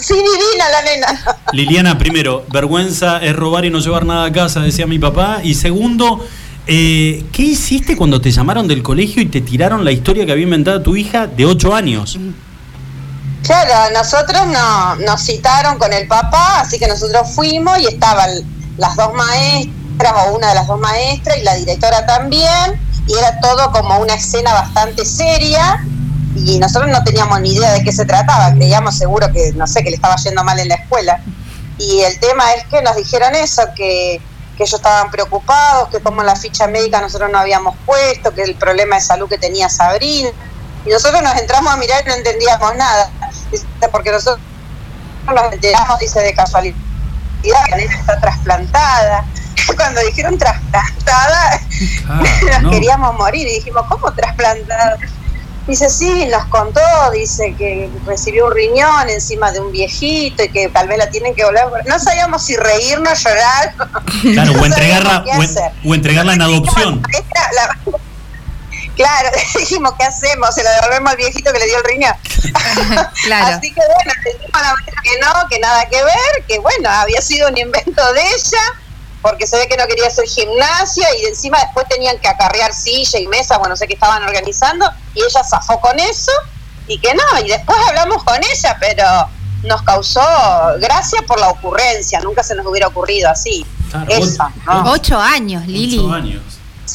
sí, 0.00 0.14
divina 0.14 0.68
la 0.70 0.82
nena. 0.82 1.36
Liliana, 1.52 1.98
primero, 1.98 2.44
vergüenza 2.50 3.18
es 3.18 3.36
robar 3.36 3.66
y 3.66 3.70
no 3.70 3.78
llevar 3.78 4.06
nada 4.06 4.24
a 4.26 4.32
casa, 4.32 4.60
decía 4.60 4.86
mi 4.86 4.98
papá. 4.98 5.40
Y 5.44 5.54
segundo, 5.54 6.26
eh, 6.66 7.24
¿qué 7.30 7.42
hiciste 7.42 7.94
cuando 7.96 8.20
te 8.20 8.30
llamaron 8.30 8.66
del 8.66 8.82
colegio 8.82 9.22
y 9.22 9.26
te 9.26 9.42
tiraron 9.42 9.84
la 9.84 9.92
historia 9.92 10.24
que 10.24 10.32
había 10.32 10.44
inventado 10.44 10.80
tu 10.82 10.96
hija 10.96 11.26
de 11.26 11.44
8 11.44 11.74
años? 11.74 12.18
Claro, 13.44 13.94
nosotros 13.94 14.46
no, 14.46 14.96
nos 14.96 15.22
citaron 15.22 15.78
con 15.78 15.92
el 15.92 16.06
papá, 16.06 16.60
así 16.60 16.78
que 16.78 16.86
nosotros 16.86 17.34
fuimos 17.34 17.78
y 17.78 17.86
estaban 17.86 18.30
las 18.76 18.96
dos 18.96 19.14
maestras 19.14 20.12
o 20.26 20.36
una 20.36 20.48
de 20.48 20.54
las 20.54 20.66
dos 20.66 20.78
maestras 20.78 21.38
y 21.38 21.42
la 21.42 21.54
directora 21.54 22.04
también, 22.04 22.80
y 23.06 23.16
era 23.16 23.40
todo 23.40 23.72
como 23.72 23.98
una 23.98 24.14
escena 24.14 24.52
bastante 24.52 25.04
seria 25.04 25.82
y 26.44 26.58
nosotros 26.58 26.90
no 26.90 27.02
teníamos 27.04 27.40
ni 27.40 27.52
idea 27.52 27.72
de 27.72 27.82
qué 27.82 27.92
se 27.92 28.04
trataba, 28.04 28.52
creíamos 28.54 28.96
seguro 28.96 29.32
que, 29.32 29.52
no 29.54 29.66
sé, 29.66 29.82
que 29.82 29.90
le 29.90 29.96
estaba 29.96 30.16
yendo 30.16 30.44
mal 30.44 30.58
en 30.58 30.68
la 30.68 30.76
escuela. 30.76 31.20
Y 31.78 32.00
el 32.00 32.18
tema 32.20 32.52
es 32.52 32.64
que 32.66 32.82
nos 32.82 32.96
dijeron 32.96 33.34
eso, 33.34 33.62
que, 33.74 34.20
que 34.56 34.62
ellos 34.62 34.74
estaban 34.74 35.10
preocupados, 35.10 35.88
que 35.88 36.00
como 36.00 36.22
la 36.22 36.36
ficha 36.36 36.66
médica 36.66 37.00
nosotros 37.00 37.30
no 37.30 37.38
habíamos 37.38 37.76
puesto, 37.86 38.34
que 38.34 38.42
el 38.42 38.54
problema 38.56 38.96
de 38.96 39.02
salud 39.02 39.28
que 39.28 39.38
tenía 39.38 39.68
Sabrina. 39.68 40.30
Y 40.84 40.90
nosotros 40.90 41.22
nos 41.22 41.36
entramos 41.36 41.72
a 41.72 41.76
mirar 41.76 42.02
y 42.04 42.08
no 42.08 42.14
entendíamos 42.14 42.76
nada, 42.76 43.10
Dice, 43.50 43.66
porque 43.92 44.10
nosotros 44.12 44.38
nos 45.26 45.52
enteramos, 45.52 45.98
dice, 45.98 46.20
de 46.20 46.34
casualidad, 46.34 46.76
que 47.42 47.50
la 47.50 47.76
nena 47.76 47.94
está 47.94 48.18
trasplantada. 48.20 49.24
Cuando 49.76 50.00
dijeron 50.02 50.38
trasplantada, 50.38 51.60
Ah, 52.08 52.22
nos 52.52 52.62
no. 52.62 52.70
queríamos 52.70 53.14
morir 53.16 53.46
y 53.46 53.54
dijimos, 53.54 53.84
¿cómo 53.88 54.12
trasplantada? 54.12 54.96
Dice, 55.66 55.90
sí, 55.90 56.26
nos 56.32 56.46
contó, 56.46 56.80
dice 57.12 57.54
que 57.58 57.90
recibió 58.06 58.46
un 58.46 58.54
riñón 58.54 59.10
encima 59.10 59.52
de 59.52 59.60
un 59.60 59.70
viejito 59.70 60.42
y 60.42 60.48
que 60.48 60.68
tal 60.70 60.88
vez 60.88 60.96
la 60.96 61.10
tienen 61.10 61.34
que 61.34 61.44
volver. 61.44 61.62
No 61.86 61.98
sabíamos 61.98 62.42
si 62.46 62.56
reírnos, 62.56 63.22
llorar. 63.22 63.74
Claro, 64.22 64.52
No 64.54 64.62
o 64.62 64.64
entregarla, 64.66 65.24
o, 65.26 65.42
en- 65.42 65.90
o 65.90 65.94
entregarla 65.94 66.32
en 66.32 66.40
adopción. 66.42 67.02
La- 67.54 67.92
Claro, 68.98 69.30
dijimos, 69.58 69.92
¿qué 69.98 70.04
hacemos? 70.04 70.54
Se 70.54 70.62
la 70.62 70.72
devolvemos 70.72 71.12
al 71.12 71.16
viejito 71.16 71.52
que 71.52 71.58
le 71.60 71.66
dio 71.66 71.78
el 71.78 71.84
riñón. 71.84 72.14
Claro. 73.24 73.56
Así 73.56 73.72
que 73.72 73.80
bueno, 73.80 74.12
le 74.24 74.32
dijimos 74.32 74.54
a 74.54 74.62
la 74.62 74.74
maestra 74.74 75.02
que 75.02 75.18
no, 75.20 75.48
que 75.48 75.58
nada 75.58 75.84
que 75.88 76.02
ver, 76.02 76.44
que 76.46 76.58
bueno, 76.58 76.88
había 76.90 77.20
sido 77.22 77.48
un 77.48 77.56
invento 77.56 78.12
de 78.12 78.20
ella, 78.20 78.62
porque 79.22 79.46
se 79.46 79.56
ve 79.56 79.68
que 79.68 79.76
no 79.76 79.86
quería 79.86 80.06
hacer 80.08 80.24
gimnasia 80.26 81.06
y 81.16 81.26
encima 81.26 81.58
después 81.60 81.86
tenían 81.88 82.18
que 82.18 82.28
acarrear 82.28 82.72
silla 82.74 83.18
y 83.18 83.26
mesa, 83.26 83.58
bueno, 83.58 83.76
sé 83.76 83.86
que 83.86 83.94
estaban 83.94 84.22
organizando, 84.22 84.88
y 85.14 85.20
ella 85.22 85.42
zafó 85.44 85.80
con 85.80 85.98
eso, 85.98 86.32
y 86.86 86.98
que 87.00 87.14
no, 87.14 87.22
y 87.44 87.48
después 87.48 87.76
hablamos 87.88 88.22
con 88.24 88.36
ella, 88.42 88.76
pero 88.80 89.04
nos 89.64 89.82
causó 89.82 90.20
gracia 90.78 91.20
por 91.26 91.38
la 91.40 91.48
ocurrencia, 91.48 92.20
nunca 92.20 92.42
se 92.42 92.54
nos 92.54 92.64
hubiera 92.66 92.86
ocurrido 92.88 93.28
así. 93.30 93.66
Claro, 93.90 94.06
Eso, 94.10 94.44
ocho- 94.44 94.52
¿no? 94.66 94.92
Ocho 94.92 95.20
años, 95.20 95.66
Lili. 95.66 95.98
Ocho 95.98 96.12
años. 96.12 96.42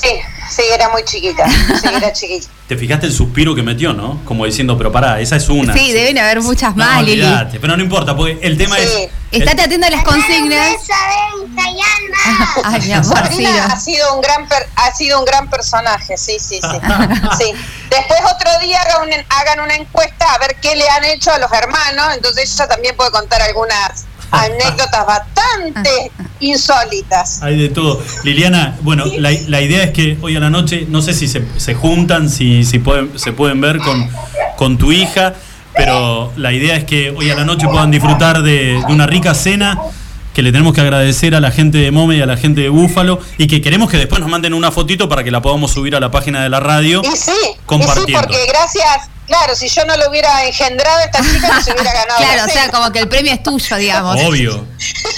Sí, 0.02 0.10
sí, 0.50 0.62
era 0.74 0.90
muy 0.90 1.04
chiquita, 1.06 1.46
sí, 1.48 1.88
era 1.96 2.12
chiquita. 2.14 2.48
Te 2.68 2.76
fijaste 2.78 3.06
el 3.08 3.14
suspiro 3.14 3.54
que 3.54 3.62
metió, 3.62 3.94
¿no? 3.94 4.20
Como 4.26 4.46
diciendo, 4.46 4.78
pero 4.78 4.92
pará, 4.92 5.20
esa 5.20 5.36
es 5.36 5.48
una. 5.50 5.74
Sí, 5.74 5.92
deben 5.92 6.18
haber 6.18 6.42
muchas 6.42 6.76
No, 6.76 6.84
más, 6.84 7.04
Lili. 7.04 7.22
olvidate, 7.22 7.60
pero 7.60 7.78
no 7.78 7.84
importa, 7.84 8.16
porque 8.16 8.40
el 8.42 8.58
tema 8.58 8.78
Sí. 8.78 8.84
es. 8.84 9.10
Estate 9.42 9.62
atento 9.64 9.88
a 9.88 9.90
las 9.90 10.04
consignas. 10.04 10.76
Ay, 12.64 12.82
mi 12.82 12.92
amor, 12.94 13.18
ha 13.18 13.80
sido 13.80 14.16
un 14.16 14.22
gran 14.22 14.48
per- 14.48 14.68
ha 14.76 14.92
sido 14.94 15.20
un 15.20 15.26
gran 15.26 15.50
personaje, 15.50 16.18
sí, 16.18 16.38
sí, 16.40 16.60
sí. 16.62 16.80
sí. 17.38 17.54
Después 17.90 18.20
otro 18.34 18.50
día 18.62 18.80
hagan 18.82 19.08
una, 19.08 19.16
hagan 19.30 19.60
una 19.60 19.76
encuesta 19.76 20.26
a 20.34 20.38
ver 20.40 20.56
qué 20.62 20.76
le 20.76 20.88
han 20.90 21.04
hecho 21.06 21.32
a 21.32 21.38
los 21.40 21.52
hermanos, 21.52 22.14
entonces 22.16 22.52
ella 22.54 22.68
también 22.68 22.96
puede 22.96 23.12
contar 23.12 23.42
algunas 23.42 24.06
anécdotas 24.34 25.06
bastante 25.06 26.12
insólitas. 26.40 27.42
Hay 27.44 27.58
de 27.58 27.70
todo. 27.70 28.02
Liliana, 28.24 28.76
bueno, 28.82 29.06
la, 29.20 29.32
la 29.48 29.62
idea 29.62 29.84
es 29.84 29.92
que 29.92 30.18
hoy 30.22 30.36
a 30.36 30.40
la 30.40 30.50
noche, 30.50 30.86
no 30.90 31.02
sé 31.02 31.14
si 31.14 31.28
se, 31.28 31.44
se 31.58 31.74
juntan, 31.76 32.30
si, 32.30 32.64
si 32.64 32.80
pueden, 32.80 33.18
se 33.18 33.32
pueden 33.32 33.62
ver 33.62 33.78
con, 33.80 34.10
con 34.58 34.78
tu 34.78 34.92
hija, 34.92 35.36
pero 35.76 36.34
la 36.36 36.52
idea 36.52 36.76
es 36.76 36.84
que 36.84 37.12
hoy 37.12 37.30
a 37.30 37.36
la 37.36 37.46
noche 37.46 37.68
puedan 37.68 37.92
disfrutar 37.92 38.44
de, 38.44 38.82
de 38.86 38.94
una 38.94 39.08
rica 39.08 39.34
cena 39.34 39.80
que 40.34 40.42
le 40.42 40.52
tenemos 40.52 40.74
que 40.74 40.82
agradecer 40.82 41.36
a 41.36 41.40
la 41.40 41.52
gente 41.52 41.78
de 41.78 41.92
Mome 41.92 42.18
y 42.18 42.22
a 42.22 42.26
la 42.26 42.38
gente 42.38 42.62
de 42.62 42.70
Búfalo 42.70 43.20
y 43.38 43.46
que 43.46 43.62
queremos 43.62 43.90
que 43.90 43.98
después 43.98 44.20
nos 44.20 44.30
manden 44.30 44.56
una 44.56 44.72
fotito 44.72 45.08
para 45.08 45.24
que 45.24 45.30
la 45.30 45.44
podamos 45.44 45.72
subir 45.72 45.96
a 45.96 46.00
la 46.00 46.10
página 46.10 46.42
de 46.42 46.50
la 46.50 46.60
radio. 46.60 47.02
Y 47.04 47.16
sí, 47.16 47.32
y 47.32 47.52
sí, 47.52 47.60
Compartiendo. 47.68 48.20
porque 48.20 48.40
gracias, 48.48 49.10
claro, 49.28 49.56
si 49.56 49.68
yo 49.70 49.86
no 49.86 49.96
lo 49.98 50.10
hubiera 50.10 50.44
engendrado, 50.46 51.00
esta 51.00 51.20
chica 51.22 51.48
no 51.48 51.62
se 51.62 51.72
hubiera 51.74 51.94
ganado. 51.94 52.18
Claro, 52.18 52.36
la 52.38 52.46
o 52.46 52.50
sea, 52.50 52.70
como 52.70 52.92
que 52.92 53.00
el 53.00 53.08
premio 53.10 53.34
es 53.34 53.42
tuyo, 53.44 53.76
digamos. 53.78 54.16
Obvio. 54.22 54.66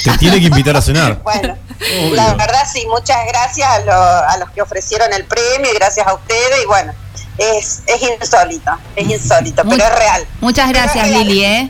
Te 0.04 0.18
tiene 0.18 0.40
que 0.40 0.46
invitar 0.48 0.76
a 0.78 0.82
cenar. 0.82 1.20
Bueno, 1.24 1.58
Obvio. 1.80 2.16
la 2.16 2.34
verdad 2.36 2.64
sí, 2.72 2.86
muchas 2.88 3.18
gracias 3.28 3.68
a, 3.70 3.80
lo- 3.80 3.92
a 4.30 4.38
los 4.38 4.50
que 4.52 4.62
ofrecieron 4.62 5.12
el 5.14 5.26
premio 5.26 5.70
y 5.72 5.76
gracias 5.76 6.08
a 6.08 6.14
ustedes 6.14 6.64
y 6.64 6.66
bueno, 6.68 6.94
es, 7.38 7.82
es 7.88 8.02
insólito, 8.02 8.72
es 8.96 9.10
insólito, 9.10 9.64
Muy- 9.66 9.76
pero 9.78 9.90
es 9.92 10.00
real. 10.00 10.28
Muchas 10.40 10.70
gracias, 10.70 11.08
real. 11.10 11.24
Lili, 11.28 11.44
¿eh? 11.44 11.70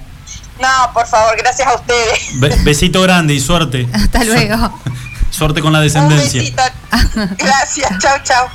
No, 0.59 0.69
por 0.93 1.07
favor, 1.07 1.35
gracias 1.37 1.67
a 1.67 1.73
ustedes. 1.75 2.39
Be- 2.39 2.55
besito 2.63 3.01
grande 3.01 3.33
y 3.33 3.39
suerte. 3.39 3.87
Hasta 3.93 4.23
luego. 4.23 4.79
Suerte 5.31 5.59
con 5.61 5.73
la 5.73 5.79
Un 5.79 5.85
descendencia. 5.85 6.41
besito. 6.41 6.63
Gracias, 7.37 7.89
chau, 7.99 8.17
chau. 8.23 8.47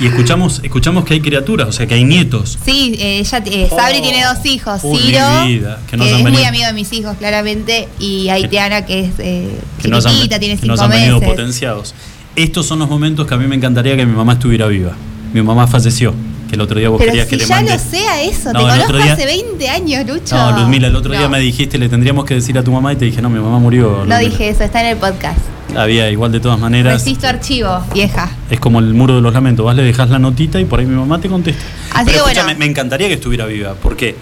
Y 0.00 0.06
escuchamos, 0.06 0.60
escuchamos 0.64 1.04
que 1.04 1.12
hay 1.14 1.20
criaturas, 1.20 1.68
o 1.68 1.72
sea 1.72 1.86
que 1.86 1.94
hay 1.94 2.04
nietos. 2.04 2.58
Sí, 2.64 2.96
eh, 2.98 3.18
ella, 3.20 3.42
eh, 3.44 3.68
Sabri 3.68 3.98
Oh, 3.98 4.02
tiene 4.02 4.24
dos 4.24 4.46
hijos. 4.46 4.80
uy, 4.82 4.98
Ciro, 4.98 5.44
vida, 5.46 5.78
que 5.90 5.96
no 5.98 6.04
que 6.04 6.10
es 6.16 6.22
muy 6.22 6.42
amigo 6.44 6.66
de 6.66 6.72
mis 6.72 6.90
hijos, 6.94 7.16
claramente. 7.18 7.86
Y 7.98 8.30
Aitiana, 8.30 8.86
que 8.86 9.00
es 9.00 9.10
eh, 9.18 9.58
que 9.82 9.88
nos 9.88 10.06
han, 10.06 10.12
chiquitita, 10.12 10.38
tiene 10.38 10.56
que 10.58 10.66
nos 10.66 10.80
cinco 10.80 10.84
han 10.84 10.98
venido 10.98 11.20
meses. 11.20 11.28
potenciados. 11.34 11.94
Estos 12.34 12.64
son 12.64 12.78
los 12.78 12.88
momentos 12.88 13.26
que 13.26 13.34
a 13.34 13.36
mí 13.36 13.46
me 13.46 13.56
encantaría 13.56 13.94
que 13.94 14.06
mi 14.06 14.16
mamá 14.16 14.32
estuviera 14.34 14.66
viva. 14.68 14.92
Mi 15.34 15.42
mamá 15.42 15.66
falleció, 15.66 16.14
que 16.50 16.56
el 16.56 16.60
otro 16.62 16.78
día 16.78 16.88
vos 16.88 16.98
Pero 16.98 17.12
querías 17.12 17.26
si 17.28 17.30
que 17.30 17.36
le 17.42 17.46
ya 17.48 17.54
mande. 17.56 17.72
lo 17.72 17.78
sé 17.78 18.06
a 18.08 18.22
eso, 18.22 18.52
No, 18.52 18.58
te 18.60 18.66
conozco 18.72 18.92
día- 18.98 19.12
hace 19.14 19.24
20 19.26 19.68
años, 19.68 20.06
Lucho. 20.06 20.36
No, 20.36 20.58
Luzmila, 20.58 20.88
el 20.88 20.96
otro 20.96 21.12
día 21.12 21.28
me 21.28 21.38
dijiste, 21.38 21.78
le 21.78 21.88
tendríamos 21.88 22.24
que 22.24 22.34
decir 22.34 22.58
a 22.58 22.62
tu 22.64 22.72
mamá 22.72 22.92
y 22.92 22.96
te 22.96 23.04
dije, 23.04 23.22
no, 23.22 23.30
mi 23.30 23.38
mamá 23.38 23.58
murió. 23.58 23.88
No 23.90 23.96
Luzmila". 23.98 24.18
dije 24.18 24.48
eso, 24.50 24.64
está 24.64 24.80
en 24.80 24.86
el 24.88 24.96
podcast. 24.96 25.38
Había, 25.76 26.10
igual 26.10 26.32
de 26.32 26.40
todas 26.40 26.58
maneras. 26.58 26.94
Resisto 26.94 27.28
archivo, 27.28 27.80
vieja. 27.94 28.28
Es 28.50 28.58
como 28.58 28.80
el 28.80 28.92
muro 28.92 29.14
de 29.14 29.20
los 29.22 29.32
lamentos. 29.32 29.64
Vas, 29.64 29.76
le 29.76 29.84
dejas 29.84 30.10
la 30.10 30.18
notita 30.18 30.58
y 30.58 30.64
por 30.64 30.80
ahí 30.80 30.86
mi 30.86 30.96
mamá 30.96 31.20
te 31.20 31.28
contesta. 31.28 31.62
Así 31.94 32.06
Pero 32.12 32.24
que 32.26 32.34
bueno. 32.42 32.54
me 32.58 32.64
encantaría 32.66 33.06
que 33.06 33.14
estuviera 33.14 33.46
viva. 33.46 33.74
¿Por 33.74 33.96
qué? 33.96 34.16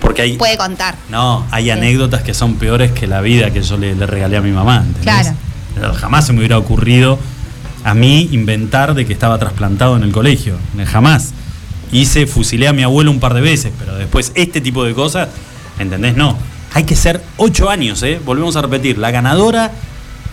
Porque 0.00 0.22
hay. 0.22 0.36
Puede 0.36 0.56
contar. 0.56 0.96
No, 1.08 1.46
hay 1.52 1.64
Sí. 1.64 1.70
anécdotas 1.70 2.22
que 2.22 2.34
son 2.34 2.56
peores 2.56 2.90
que 2.90 3.06
la 3.06 3.20
vida 3.20 3.50
que 3.52 3.62
yo 3.62 3.76
le, 3.76 3.94
le 3.94 4.06
regalé 4.06 4.36
a 4.38 4.40
mi 4.40 4.50
mamá. 4.50 4.84
¿entendés? 4.84 5.32
Claro. 5.76 5.94
Jamás 5.94 6.26
se 6.26 6.32
me 6.32 6.40
hubiera 6.40 6.58
ocurrido 6.58 7.18
a 7.84 7.94
mí 7.94 8.28
inventar 8.32 8.94
de 8.94 9.06
que 9.06 9.12
estaba 9.12 9.38
trasplantado 9.38 9.96
en 9.96 10.02
el 10.02 10.12
colegio. 10.12 10.56
Jamás. 10.86 11.32
Hice, 11.92 12.26
fusilé 12.26 12.68
a 12.68 12.72
mi 12.72 12.82
abuelo 12.82 13.10
un 13.10 13.18
par 13.18 13.34
de 13.34 13.40
veces, 13.40 13.72
pero 13.78 13.96
después 13.96 14.30
este 14.34 14.60
tipo 14.60 14.84
de 14.84 14.94
cosas, 14.94 15.28
¿entendés? 15.78 16.16
No. 16.16 16.38
Hay 16.72 16.84
que 16.84 16.94
ser 16.94 17.20
ocho 17.36 17.68
años, 17.68 18.02
¿eh? 18.04 18.20
Volvemos 18.24 18.54
a 18.54 18.62
repetir. 18.62 18.96
La 18.96 19.10
ganadora 19.10 19.72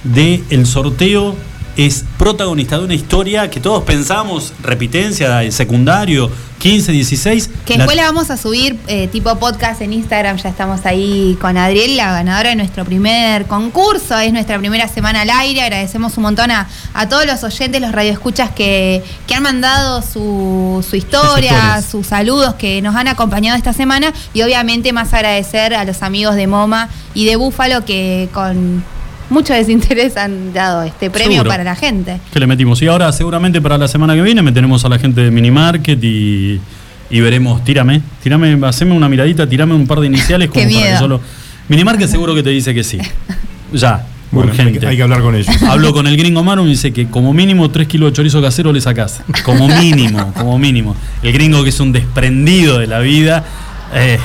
del 0.03 0.65
sorteo 0.67 1.35
es 1.77 2.03
protagonista 2.17 2.79
de 2.79 2.85
una 2.85 2.95
historia 2.95 3.49
que 3.51 3.59
todos 3.59 3.83
pensamos, 3.83 4.51
repitencia, 4.63 5.43
el 5.43 5.51
secundario, 5.51 6.31
15, 6.57 6.91
16. 6.91 7.49
Que 7.65 7.77
después 7.77 7.95
la 7.95 8.03
vamos 8.03 8.31
a 8.31 8.37
subir 8.37 8.79
eh, 8.87 9.07
tipo 9.07 9.35
podcast 9.37 9.81
en 9.81 9.93
Instagram. 9.93 10.37
Ya 10.37 10.49
estamos 10.49 10.85
ahí 10.87 11.37
con 11.39 11.55
Adriel, 11.55 11.95
la 11.95 12.13
ganadora 12.13 12.49
de 12.49 12.55
nuestro 12.55 12.83
primer 12.83 13.45
concurso. 13.45 14.17
Es 14.17 14.33
nuestra 14.33 14.57
primera 14.57 14.87
semana 14.87 15.21
al 15.21 15.29
aire. 15.29 15.61
Agradecemos 15.61 16.17
un 16.17 16.23
montón 16.23 16.49
a, 16.49 16.67
a 16.95 17.07
todos 17.09 17.27
los 17.27 17.43
oyentes, 17.43 17.79
los 17.79 17.91
radioescuchas 17.91 18.49
que, 18.51 19.03
que 19.27 19.35
han 19.35 19.43
mandado 19.43 20.01
su, 20.01 20.83
su 20.87 20.95
historia, 20.95 21.51
historias. 21.51 21.85
sus 21.85 22.07
saludos, 22.07 22.55
que 22.55 22.81
nos 22.81 22.95
han 22.95 23.07
acompañado 23.07 23.55
esta 23.55 23.73
semana. 23.73 24.11
Y 24.33 24.41
obviamente 24.41 24.91
más 24.93 25.13
agradecer 25.13 25.75
a 25.75 25.85
los 25.85 26.01
amigos 26.01 26.35
de 26.35 26.47
Moma 26.47 26.89
y 27.13 27.25
de 27.25 27.35
Búfalo 27.35 27.85
que 27.85 28.29
con 28.33 28.83
mucho 29.29 29.53
desinterés 29.53 30.15
han 30.17 30.53
dado 30.53 30.83
este 30.83 31.09
premio 31.09 31.31
Seguro. 31.33 31.49
para 31.49 31.63
la 31.63 31.75
gente. 31.75 32.19
que 32.31 32.39
le 32.39 32.47
metimos. 32.47 32.81
Y 32.81 32.87
ahora 32.87 33.11
seguramente 33.11 33.61
para 33.61 33.77
la 33.77 33.87
semana 33.87 34.15
que 34.15 34.21
viene 34.21 34.41
meteremos 34.41 34.83
a 34.85 34.89
la 34.89 34.97
gente 34.99 35.21
de 35.21 35.31
Minimarket 35.31 36.03
y, 36.03 36.59
y 37.09 37.19
veremos, 37.21 37.63
tírame, 37.63 38.01
tírame, 38.23 38.57
haceme 38.67 38.93
una 38.93 39.09
miradita, 39.09 39.47
tirame 39.47 39.73
un 39.73 39.85
par 39.87 39.99
de 39.99 40.07
iniciales 40.07 40.49
como 40.53 40.61
Qué 40.61 40.67
para 40.67 40.77
que 40.79 40.83
miedo. 40.89 40.99
solo. 40.99 41.21
Minimarket 41.69 42.09
seguro 42.09 42.33
que 42.35 42.43
te 42.43 42.49
dice 42.51 42.73
que 42.73 42.83
sí. 42.83 42.99
Ya, 43.73 44.05
Bueno, 44.31 44.51
urgente. 44.51 44.79
que, 44.79 44.87
hay 44.87 44.95
que 44.95 45.03
hablar 45.03 45.21
con 45.21 45.35
ellos. 45.35 45.47
Hablo 45.67 45.91
con 45.91 46.07
el 46.07 46.15
gringo 46.15 46.41
Maru 46.41 46.65
y 46.65 46.69
dice 46.69 46.93
que 46.93 47.07
como 47.09 47.33
mínimo 47.33 47.69
3 47.69 47.85
kilos 47.87 48.11
de 48.11 48.15
chorizo 48.15 48.41
casero 48.41 48.71
le 48.71 48.79
sacás. 48.79 49.21
Como 49.43 49.67
mínimo, 49.67 50.33
como 50.37 50.57
mínimo. 50.57 50.95
El 51.21 51.33
gringo 51.33 51.63
que 51.63 51.69
es 51.69 51.79
un 51.81 51.91
desprendido 51.91 52.79
de 52.79 52.87
la 52.87 52.99
vida, 52.99 53.43
eh, 53.93 54.17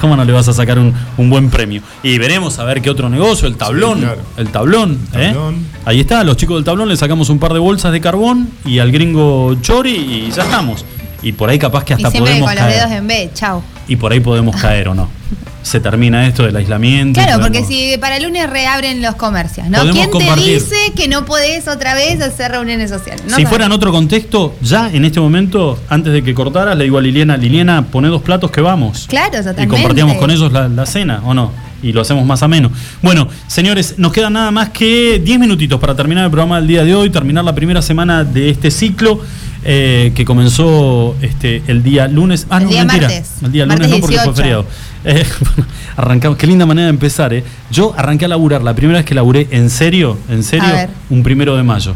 ¿cómo 0.00 0.16
no 0.16 0.24
le 0.24 0.32
vas 0.32 0.48
a 0.48 0.52
sacar 0.52 0.78
un, 0.78 0.94
un 1.16 1.30
buen 1.30 1.50
premio? 1.50 1.82
Y 2.02 2.18
veremos 2.18 2.58
a 2.58 2.64
ver 2.64 2.82
qué 2.82 2.90
otro 2.90 3.08
negocio, 3.08 3.46
el 3.46 3.56
tablón. 3.56 3.98
Sí, 3.98 4.04
claro. 4.04 4.20
El 4.36 4.48
tablón, 4.48 4.98
¿eh? 5.14 5.32
tablón. 5.32 5.66
Ahí 5.84 6.00
está, 6.00 6.24
los 6.24 6.36
chicos 6.36 6.56
del 6.56 6.64
tablón 6.64 6.88
le 6.88 6.96
sacamos 6.96 7.28
un 7.30 7.38
par 7.38 7.52
de 7.52 7.58
bolsas 7.58 7.92
de 7.92 8.00
carbón 8.00 8.48
y 8.64 8.78
al 8.78 8.90
gringo 8.92 9.54
chori 9.60 9.94
y 9.94 10.30
ya 10.30 10.44
estamos. 10.44 10.84
Y 11.22 11.32
por 11.32 11.50
ahí 11.50 11.58
capaz 11.58 11.84
que 11.84 11.94
hasta 11.94 12.10
podemos 12.10 12.48
con 12.48 12.54
los 12.54 12.64
caer. 12.64 12.74
dedos 12.78 12.90
en 12.92 13.06
B, 13.06 13.30
chao. 13.34 13.62
Y 13.88 13.96
por 13.96 14.12
ahí 14.12 14.20
podemos 14.20 14.56
caer 14.56 14.88
o 14.88 14.94
no. 14.94 15.08
Se 15.62 15.78
termina 15.78 16.26
esto 16.26 16.44
del 16.44 16.56
aislamiento. 16.56 17.20
y 17.20 17.22
Claro, 17.22 17.42
porque 17.42 17.64
si 17.64 17.96
para 18.00 18.16
el 18.16 18.24
lunes 18.24 18.48
reabren 18.48 19.02
los 19.02 19.14
comercios, 19.16 19.68
¿no? 19.68 19.78
¿Quién 19.90 20.10
te 20.10 20.34
dice 20.36 20.76
que 20.96 21.06
no 21.06 21.24
podés 21.24 21.68
otra 21.68 21.94
vez 21.94 22.20
hacer 22.22 22.52
reuniones 22.52 22.90
sociales? 22.90 23.22
No 23.24 23.30
si 23.30 23.34
sabes. 23.42 23.48
fuera 23.48 23.66
en 23.66 23.72
otro 23.72 23.92
contexto, 23.92 24.54
ya 24.62 24.90
en 24.90 25.04
este 25.04 25.20
momento, 25.20 25.78
antes 25.88 26.12
de 26.12 26.22
que 26.22 26.32
cortaras, 26.34 26.76
le 26.76 26.84
digo 26.84 26.98
a 26.98 27.02
Liliana, 27.02 27.36
Liliana, 27.36 27.82
pone 27.86 28.08
dos 28.08 28.22
platos 28.22 28.50
que 28.50 28.60
vamos. 28.60 29.06
Claro, 29.08 29.28
Y 29.34 29.36
totalmente. 29.38 29.68
compartíamos 29.68 30.16
con 30.16 30.30
ellos 30.30 30.50
la, 30.52 30.68
la 30.68 30.86
cena, 30.86 31.20
¿o 31.24 31.34
no? 31.34 31.52
Y 31.82 31.92
lo 31.92 32.00
hacemos 32.02 32.26
más 32.26 32.42
ameno. 32.42 32.70
Bueno, 33.00 33.28
señores, 33.46 33.94
nos 33.96 34.12
quedan 34.12 34.34
nada 34.34 34.50
más 34.50 34.68
que 34.70 35.18
10 35.24 35.38
minutitos 35.38 35.80
para 35.80 35.94
terminar 35.94 36.24
el 36.24 36.30
programa 36.30 36.56
del 36.56 36.66
día 36.68 36.84
de 36.84 36.94
hoy, 36.94 37.08
terminar 37.10 37.42
la 37.44 37.54
primera 37.54 37.80
semana 37.80 38.22
de 38.24 38.50
este 38.50 38.70
ciclo. 38.70 39.20
Eh, 39.64 40.12
que 40.14 40.24
comenzó 40.24 41.16
este 41.20 41.62
el 41.66 41.82
día 41.82 42.08
lunes. 42.08 42.46
Ah, 42.50 42.58
El 42.58 42.64
no, 42.64 42.70
día 42.70 42.84
mentira. 42.84 43.08
martes. 43.08 43.32
El 43.42 43.52
día 43.52 43.66
Martes 43.66 43.86
lunes 43.88 44.00
no, 44.00 44.06
porque 44.06 44.16
fue 44.16 44.24
18. 44.24 44.42
feriado. 44.42 44.66
Eh, 45.04 45.24
arrancamos, 45.96 46.38
qué 46.38 46.46
linda 46.46 46.66
manera 46.66 46.86
de 46.86 46.90
empezar, 46.90 47.32
¿eh? 47.34 47.44
Yo 47.70 47.94
arranqué 47.96 48.24
a 48.24 48.28
laburar, 48.28 48.62
la 48.62 48.74
primera 48.74 48.98
vez 48.98 49.06
que 49.06 49.14
laburé 49.14 49.48
en 49.50 49.70
serio, 49.70 50.18
en 50.28 50.42
serio, 50.42 50.66
un 51.10 51.22
primero 51.22 51.56
de 51.56 51.62
mayo. 51.62 51.94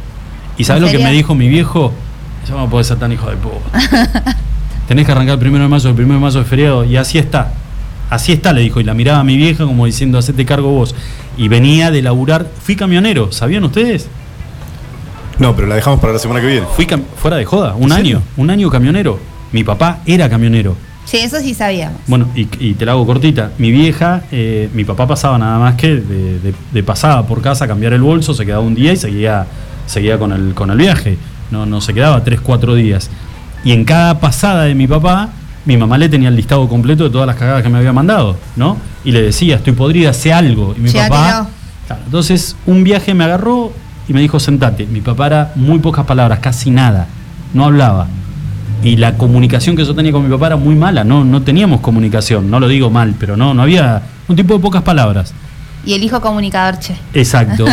¿Y 0.57 0.65
sabes 0.65 0.83
¿En 0.83 0.93
lo 0.93 0.99
que 0.99 1.03
me 1.05 1.13
dijo 1.13 1.35
mi 1.35 1.49
viejo? 1.49 1.93
Yo 2.49 2.57
no 2.57 2.69
puedo 2.69 2.85
ser 2.85 2.99
tan 2.99 3.13
hijo 3.13 3.29
de 3.31 3.37
puta. 3.37 3.57
Tenés 4.89 5.07
que 5.07 5.13
arrancar 5.13 5.35
el 5.35 5.39
primero 5.41 5.65
de 5.65 5.69
mayo, 5.69 5.89
el 5.89 5.95
primero 5.95 6.15
de 6.15 6.21
mayo 6.21 6.41
es 6.41 6.47
feriado, 6.47 6.85
y 6.85 6.97
así 6.97 7.19
está. 7.19 7.53
Así 8.11 8.33
está, 8.33 8.53
le 8.53 8.61
dijo, 8.61 8.81
y 8.81 8.85
la 8.85 8.93
miraba 8.95 9.21
a 9.21 9.25
mi 9.25 9.37
vieja 9.37 9.65
como 9.65 9.87
diciendo, 9.87 10.19
hacete 10.19 10.45
cargo 10.45 10.71
vos. 10.71 10.95
Y 11.39 11.49
venía 11.49 11.91
de 11.91 12.03
laburar, 12.03 12.47
fui 12.63 12.77
camionero, 12.77 13.33
¿sabían 13.33 13.65
ustedes? 13.65 14.09
No, 15.39 15.55
pero 15.57 15.67
la 15.69 15.75
dejamos 15.75 16.01
para 16.01 16.13
la 16.13 16.19
semana 16.19 16.41
que 16.41 16.47
viene. 16.47 16.67
Fui 16.77 16.87
fuera 17.17 17.37
de 17.37 17.45
joda, 17.45 17.75
un 17.75 17.85
¿En 17.85 17.93
año, 17.93 18.03
serio? 18.05 18.23
un 18.37 18.51
año 18.51 18.71
camionero. 18.71 19.19
Mi 19.53 19.65
papá 19.65 19.99
era 20.07 20.29
camionero. 20.29 20.77
Sí, 21.05 21.19
eso 21.19 21.39
sí 21.41 21.53
sabíamos. 21.55 22.01
Bueno, 22.07 22.29
y, 22.35 22.49
y 22.59 22.75
te 22.75 22.87
la 22.87 22.93
hago 22.93 23.05
cortita. 23.07 23.51
Mi 23.59 23.71
vieja, 23.71 24.23
eh, 24.33 24.69
mi 24.73 24.85
papá 24.85 25.07
pasaba 25.07 25.37
nada 25.39 25.59
más 25.59 25.75
que 25.75 25.97
de, 25.97 26.39
de- 26.41 26.55
de 26.73 26.83
pasada 26.83 27.27
por 27.27 27.43
casa 27.43 27.67
a 27.67 27.69
cambiar 27.69 27.93
el 27.93 28.01
bolso, 28.01 28.33
se 28.33 28.47
quedaba 28.47 28.63
un 28.63 28.75
día 28.75 28.93
y 28.93 28.97
seguía, 28.97 29.47
seguía 29.87 30.19
con, 30.19 30.33
el, 30.33 30.55
con 30.55 30.71
el 30.71 30.79
viaje. 30.79 31.19
No, 31.51 31.67
no 31.67 31.81
se 31.81 31.93
quedaba 31.93 32.25
tres, 32.25 32.41
cuatro 32.41 32.75
días. 32.75 33.11
Y 33.65 33.73
en 33.73 33.85
cada 33.85 34.19
pasada 34.19 34.65
de 34.65 34.75
mi 34.75 34.87
papá, 34.87 35.29
mi 35.67 35.77
mamá 35.77 35.99
le 35.99 36.09
tenía 36.09 36.29
el 36.31 36.37
listado 36.37 36.67
completo 36.69 37.05
de 37.05 37.11
todas 37.11 37.27
las 37.27 37.37
cagadas 37.37 37.63
que 37.63 37.69
me 37.69 37.79
había 37.79 37.93
mandado, 37.93 38.37
¿no? 38.57 38.79
Y 39.05 39.13
le 39.13 39.21
decía, 39.23 39.57
estoy 39.57 39.75
podrida, 39.75 40.13
sé 40.15 40.33
algo. 40.33 40.75
Y 40.77 40.81
mi 40.81 40.91
papá. 40.91 41.49
Claro, 41.87 42.03
entonces, 42.07 42.57
un 42.67 42.83
viaje 42.83 43.13
me 43.13 43.25
agarró 43.25 43.73
y 44.09 44.13
me 44.13 44.21
dijo, 44.21 44.39
sentate. 44.41 44.87
Mi 44.87 45.01
papá 45.01 45.27
era 45.27 45.53
muy 45.55 45.79
pocas 45.79 46.05
palabras, 46.05 46.39
casi 46.41 46.71
nada. 46.71 47.07
No 47.53 47.65
hablaba. 47.65 48.07
Y 48.83 48.97
la 48.97 49.17
comunicación 49.17 49.77
que 49.77 49.85
yo 49.85 49.95
tenía 49.95 50.13
con 50.13 50.25
mi 50.25 50.31
papá 50.31 50.49
era 50.49 50.57
muy 50.57 50.75
mala, 50.75 51.05
no, 51.05 51.25
no 51.25 51.41
teníamos 51.43 51.81
comunicación, 51.81 52.51
no 52.51 52.61
lo 52.61 52.69
digo 52.69 52.91
mal, 52.91 53.15
pero 53.19 53.37
no, 53.37 53.55
no 53.55 53.63
había 53.63 54.03
un 54.29 54.37
tipo 54.37 54.53
de 54.55 54.61
pocas 54.61 54.83
palabras. 54.83 55.33
Y 55.87 55.95
el 55.95 56.03
hijo 56.03 56.21
comunicador, 56.21 56.79
che. 56.79 56.95
Exacto. 57.15 57.65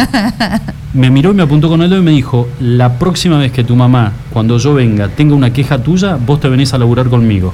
me 0.94 1.10
miró 1.10 1.32
y 1.32 1.34
me 1.34 1.44
apuntó 1.44 1.70
con 1.70 1.82
el 1.82 1.90
dedo 1.90 2.02
y 2.02 2.04
me 2.04 2.12
dijo, 2.12 2.48
la 2.60 2.94
próxima 2.98 3.38
vez 3.38 3.52
que 3.52 3.64
tu 3.64 3.76
mamá, 3.76 4.12
cuando 4.32 4.58
yo 4.58 4.74
venga, 4.74 5.08
tenga 5.10 5.36
una 5.36 5.52
queja 5.52 5.78
tuya, 5.80 6.16
vos 6.16 6.40
te 6.40 6.48
venís 6.50 6.74
a 6.74 6.78
laburar 6.78 7.08
conmigo. 7.10 7.54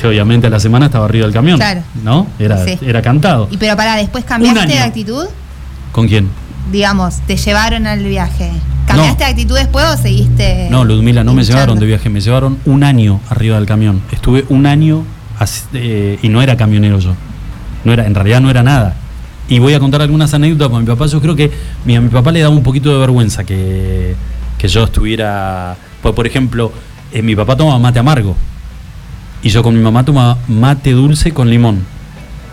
Que 0.00 0.08
obviamente 0.08 0.48
a 0.48 0.50
la 0.50 0.58
semana 0.58 0.86
estaba 0.86 1.04
arriba 1.04 1.26
del 1.26 1.34
camión. 1.34 1.58
Claro. 1.58 1.82
¿No? 2.02 2.26
Era, 2.38 2.64
Sí. 2.64 2.78
era 2.82 3.02
cantado. 3.02 3.46
Y 3.50 3.56
pero 3.56 3.76
para 3.76 3.94
después 3.96 4.24
cambiaste 4.24 4.66
de 4.66 4.78
actitud, 4.80 5.26
¿Con 5.92 6.08
quién? 6.08 6.28
Digamos, 6.72 7.20
te 7.26 7.36
llevaron 7.36 7.86
al 7.86 8.02
viaje. 8.04 8.50
¿Cambiaste 8.86 9.20
No. 9.22 9.26
de 9.26 9.30
actitud 9.30 9.54
después 9.54 9.84
o 9.86 9.96
seguiste? 9.96 10.68
No, 10.70 10.84
Ludmila, 10.84 11.22
no 11.22 11.34
me 11.34 11.44
llevaron 11.44 11.78
de 11.78 11.86
viaje, 11.86 12.08
me 12.08 12.20
llevaron 12.20 12.58
un 12.64 12.82
año 12.82 13.20
arriba 13.30 13.56
del 13.56 13.66
camión. 13.66 14.00
Estuve 14.10 14.44
un 14.48 14.66
año 14.66 15.04
eh, 15.74 16.18
y 16.22 16.28
no 16.28 16.42
era 16.42 16.56
camionero 16.56 16.98
yo. 16.98 17.14
No 17.84 17.92
era, 17.92 18.06
en 18.06 18.14
realidad 18.14 18.40
no 18.40 18.50
era 18.50 18.62
nada. 18.62 18.96
Y 19.48 19.58
voy 19.58 19.74
a 19.74 19.80
contar 19.80 20.02
algunas 20.02 20.32
anécdotas 20.34 20.68
con 20.70 20.80
mi 20.80 20.86
papá. 20.86 21.06
Yo 21.06 21.20
creo 21.20 21.36
que 21.36 21.50
mi- 21.84 21.94
a 21.96 22.00
mi 22.00 22.08
papá 22.08 22.32
le 22.32 22.40
daba 22.40 22.54
un 22.54 22.62
poquito 22.62 22.92
de 22.92 22.98
vergüenza 22.98 23.44
que, 23.44 24.14
que 24.58 24.68
yo 24.68 24.84
estuviera. 24.84 25.76
Pues, 26.00 26.14
por 26.14 26.26
ejemplo, 26.26 26.72
eh, 27.12 27.22
mi 27.22 27.36
papá 27.36 27.56
tomaba 27.56 27.78
mate 27.78 27.98
amargo. 27.98 28.34
Y 29.42 29.48
yo 29.50 29.62
con 29.62 29.74
mi 29.76 29.82
mamá 29.82 30.04
tomaba 30.04 30.38
mate 30.48 30.92
dulce 30.92 31.32
con 31.32 31.50
limón. 31.50 31.84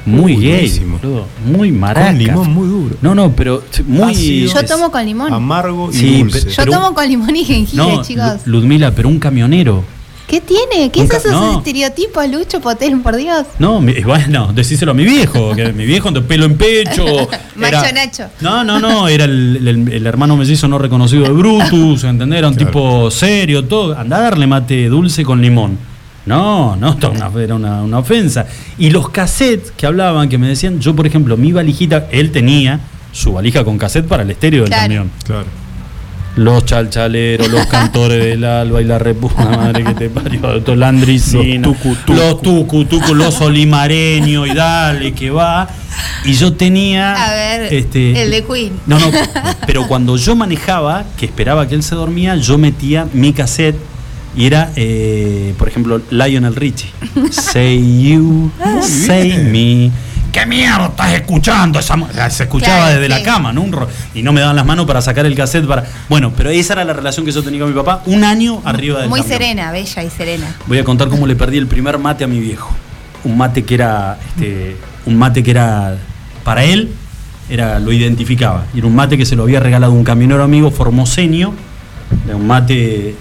Muy 0.06 0.36
Uy, 0.38 0.44
gay, 0.44 0.80
boludo. 0.80 1.26
Muy 1.46 1.72
maraca. 1.72 2.08
Con 2.10 2.18
limón 2.20 2.54
muy 2.54 2.68
duro. 2.68 2.96
No, 3.02 3.14
no, 3.16 3.32
pero 3.36 3.64
muy. 3.88 4.12
Ácido. 4.12 4.54
Yo 4.54 4.66
tomo 4.66 4.92
con 4.92 5.06
limón. 5.06 5.32
Amargo 5.34 5.90
y 5.92 5.96
Sí, 5.96 6.20
dulce. 6.20 6.50
Yo 6.50 6.56
pero- 6.58 6.72
tomo 6.74 6.94
con 6.94 7.08
limón 7.08 7.36
y 7.36 7.44
jengibre, 7.46 7.86
No, 7.86 8.02
chicos. 8.04 8.42
Lu- 8.46 8.60
Ludmila, 8.62 8.92
pero 8.96 9.10
un 9.10 9.20
camionero. 9.20 9.84
¿Qué 10.28 10.42
tiene? 10.42 10.92
¿Qué 10.92 11.00
Nunca- 11.00 11.18
es 11.18 11.26
esos 11.26 11.34
no. 11.42 11.58
estereotipos, 11.58 12.30
Lucho 12.30 12.62
Potel, 12.62 13.00
por 13.02 13.16
Dios? 13.16 13.48
No, 13.58 13.82
mi- 13.82 14.00
bueno, 14.02 14.54
decíselo 14.54 14.92
a 14.92 14.94
mi 14.94 15.04
viejo, 15.04 15.56
que 15.56 15.74
mi 15.74 15.88
viejo 15.88 16.12
de 16.12 16.22
pelo 16.22 16.46
en 16.46 16.56
pecho. 16.56 17.04
Macho 17.56 17.92
Nacho. 17.94 18.26
No, 18.40 18.64
no, 18.64 18.80
no, 18.80 19.08
era 19.08 19.26
el, 19.26 19.68
el- 19.68 19.92
el 19.92 20.06
hermano 20.06 20.38
mellizo 20.38 20.68
no 20.68 20.78
reconocido 20.78 21.24
de 21.24 21.32
Brutus, 21.32 22.04
¿entendés? 22.04 22.38
Era 22.38 22.48
un 22.48 22.54
Claro. 22.54 22.70
tipo 22.72 23.10
serio, 23.12 23.66
todo. 23.66 23.98
Andá 23.98 24.18
a 24.18 24.22
darle 24.22 24.46
mate 24.46 24.88
dulce 24.88 25.24
con 25.24 25.42
limón. 25.42 25.80
No, 26.26 26.76
no, 26.76 26.98
era 27.00 27.10
una- 27.10 27.42
era 27.44 27.56
una, 27.56 27.84
una 27.84 28.00
ofensa. 28.00 28.46
Y 28.78 28.90
los 28.92 29.10
cassettes 29.10 29.72
que 29.72 29.86
hablaban, 29.86 30.30
que 30.30 30.38
me 30.38 30.48
decían, 30.48 30.80
yo 30.80 30.96
por 30.96 31.08
ejemplo, 31.08 31.38
mi 31.38 31.52
valijita, 31.52 32.08
él 32.12 32.32
tenía 32.32 32.80
su 33.12 33.34
valija 33.34 33.64
con 33.64 33.78
cassette 33.78 34.08
para 34.08 34.24
el 34.24 34.32
estéreo 34.32 34.62
del 34.64 34.70
Claro. 34.70 34.84
camión. 34.84 35.12
Claro. 35.26 35.46
Los 36.36 36.64
chalchaleros, 36.66 37.50
los 37.50 37.66
cantores 37.72 38.24
del 38.24 38.46
alba 38.46 38.82
y 38.82 38.86
la 38.86 39.00
reputa 39.00 39.44
madre 39.46 39.84
que 39.84 39.94
te 39.96 40.10
parió, 40.10 40.40
los 40.66 40.78
landricinos, 40.78 41.72
Los 41.74 41.78
tucu, 41.82 41.96
tucu. 41.96 42.14
los 42.14 42.42
tucu, 42.42 42.86
tucu, 42.86 43.16
los 43.16 43.42
olimareños 43.42 44.48
y 44.48 44.54
dale 44.54 45.12
que 45.14 45.32
va. 45.32 45.68
Y 46.24 46.34
yo 46.34 46.54
tenía. 46.54 47.14
A 47.14 47.34
ver, 47.34 47.74
este, 47.74 48.22
el 48.24 48.32
de 48.32 48.44
Queen. 48.46 48.74
No, 48.86 49.00
no, 49.00 49.08
pero 49.66 49.88
cuando 49.88 50.16
yo 50.18 50.36
manejaba, 50.36 51.04
que 51.18 51.26
esperaba 51.26 51.68
que 51.68 51.76
él 51.76 51.84
se 51.84 51.96
dormía, 51.96 52.36
yo 52.36 52.58
metía 52.58 53.08
mi 53.12 53.34
cassette 53.34 53.76
y 54.36 54.46
era, 54.46 54.72
eh, 54.76 55.54
por 55.58 55.68
ejemplo, 55.68 56.02
Lionel 56.10 56.56
Richie. 56.56 56.90
Say 57.32 58.10
you, 58.10 58.52
say 58.82 59.38
me. 59.44 59.92
¿Qué 60.32 60.46
mierda 60.46 60.86
estás 60.88 61.14
escuchando? 61.14 61.80
Esa 61.80 61.96
mu-?" 61.96 62.06
O 62.06 62.14
sea, 62.14 62.30
se 62.30 62.44
escuchaba 62.44 62.78
Claro, 62.86 62.94
desde 63.02 63.10
la 63.10 63.24
cama, 63.24 63.52
¿no? 63.52 63.62
Un 63.62 63.72
ro- 63.72 63.88
y 64.14 64.22
no 64.22 64.32
me 64.32 64.42
daban 64.42 64.56
las 64.56 64.66
manos 64.66 64.86
para 64.86 65.02
sacar 65.02 65.26
el 65.26 65.36
cassette 65.36 65.66
para. 65.66 65.86
Bueno, 66.08 66.32
pero 66.38 66.52
esa 66.52 66.74
era 66.74 66.86
la 66.86 66.94
relación 66.94 67.26
que 67.26 67.32
yo 67.32 67.42
tenía 67.42 67.62
con 67.62 67.70
mi 67.70 67.76
papá, 67.76 68.04
un 68.06 68.24
año 68.24 68.62
arriba 68.64 69.00
del 69.02 69.10
Muy 69.10 69.22
camión. 69.22 69.40
serena, 69.40 69.72
bella 69.72 70.04
y 70.04 70.10
serena. 70.12 70.56
Voy 70.68 70.78
a 70.78 70.84
contar 70.84 71.08
cómo 71.10 71.26
le 71.26 71.36
perdí 71.36 71.58
el 71.58 71.66
primer 71.68 71.98
mate 71.98 72.24
a 72.24 72.28
mi 72.28 72.40
viejo. 72.40 72.74
Un 73.24 73.38
mate 73.38 73.64
que 73.64 73.74
era. 73.74 74.20
Este, 74.36 74.76
un 75.08 75.18
mate 75.18 75.42
que 75.44 75.50
era. 75.52 75.98
Para 76.44 76.64
él, 76.64 76.92
era, 77.50 77.80
lo 77.80 77.92
identificaba. 77.92 78.66
Y 78.76 78.78
era 78.80 78.88
un 78.88 78.96
mate 78.96 79.18
que 79.18 79.26
se 79.26 79.36
lo 79.36 79.44
había 79.44 79.60
regalado 79.60 79.94
un 79.94 80.04
camionero 80.04 80.44
amigo 80.44 80.70
formoseño. 80.70 81.54
Era 82.28 82.36
un 82.36 82.46
mate. 82.46 83.16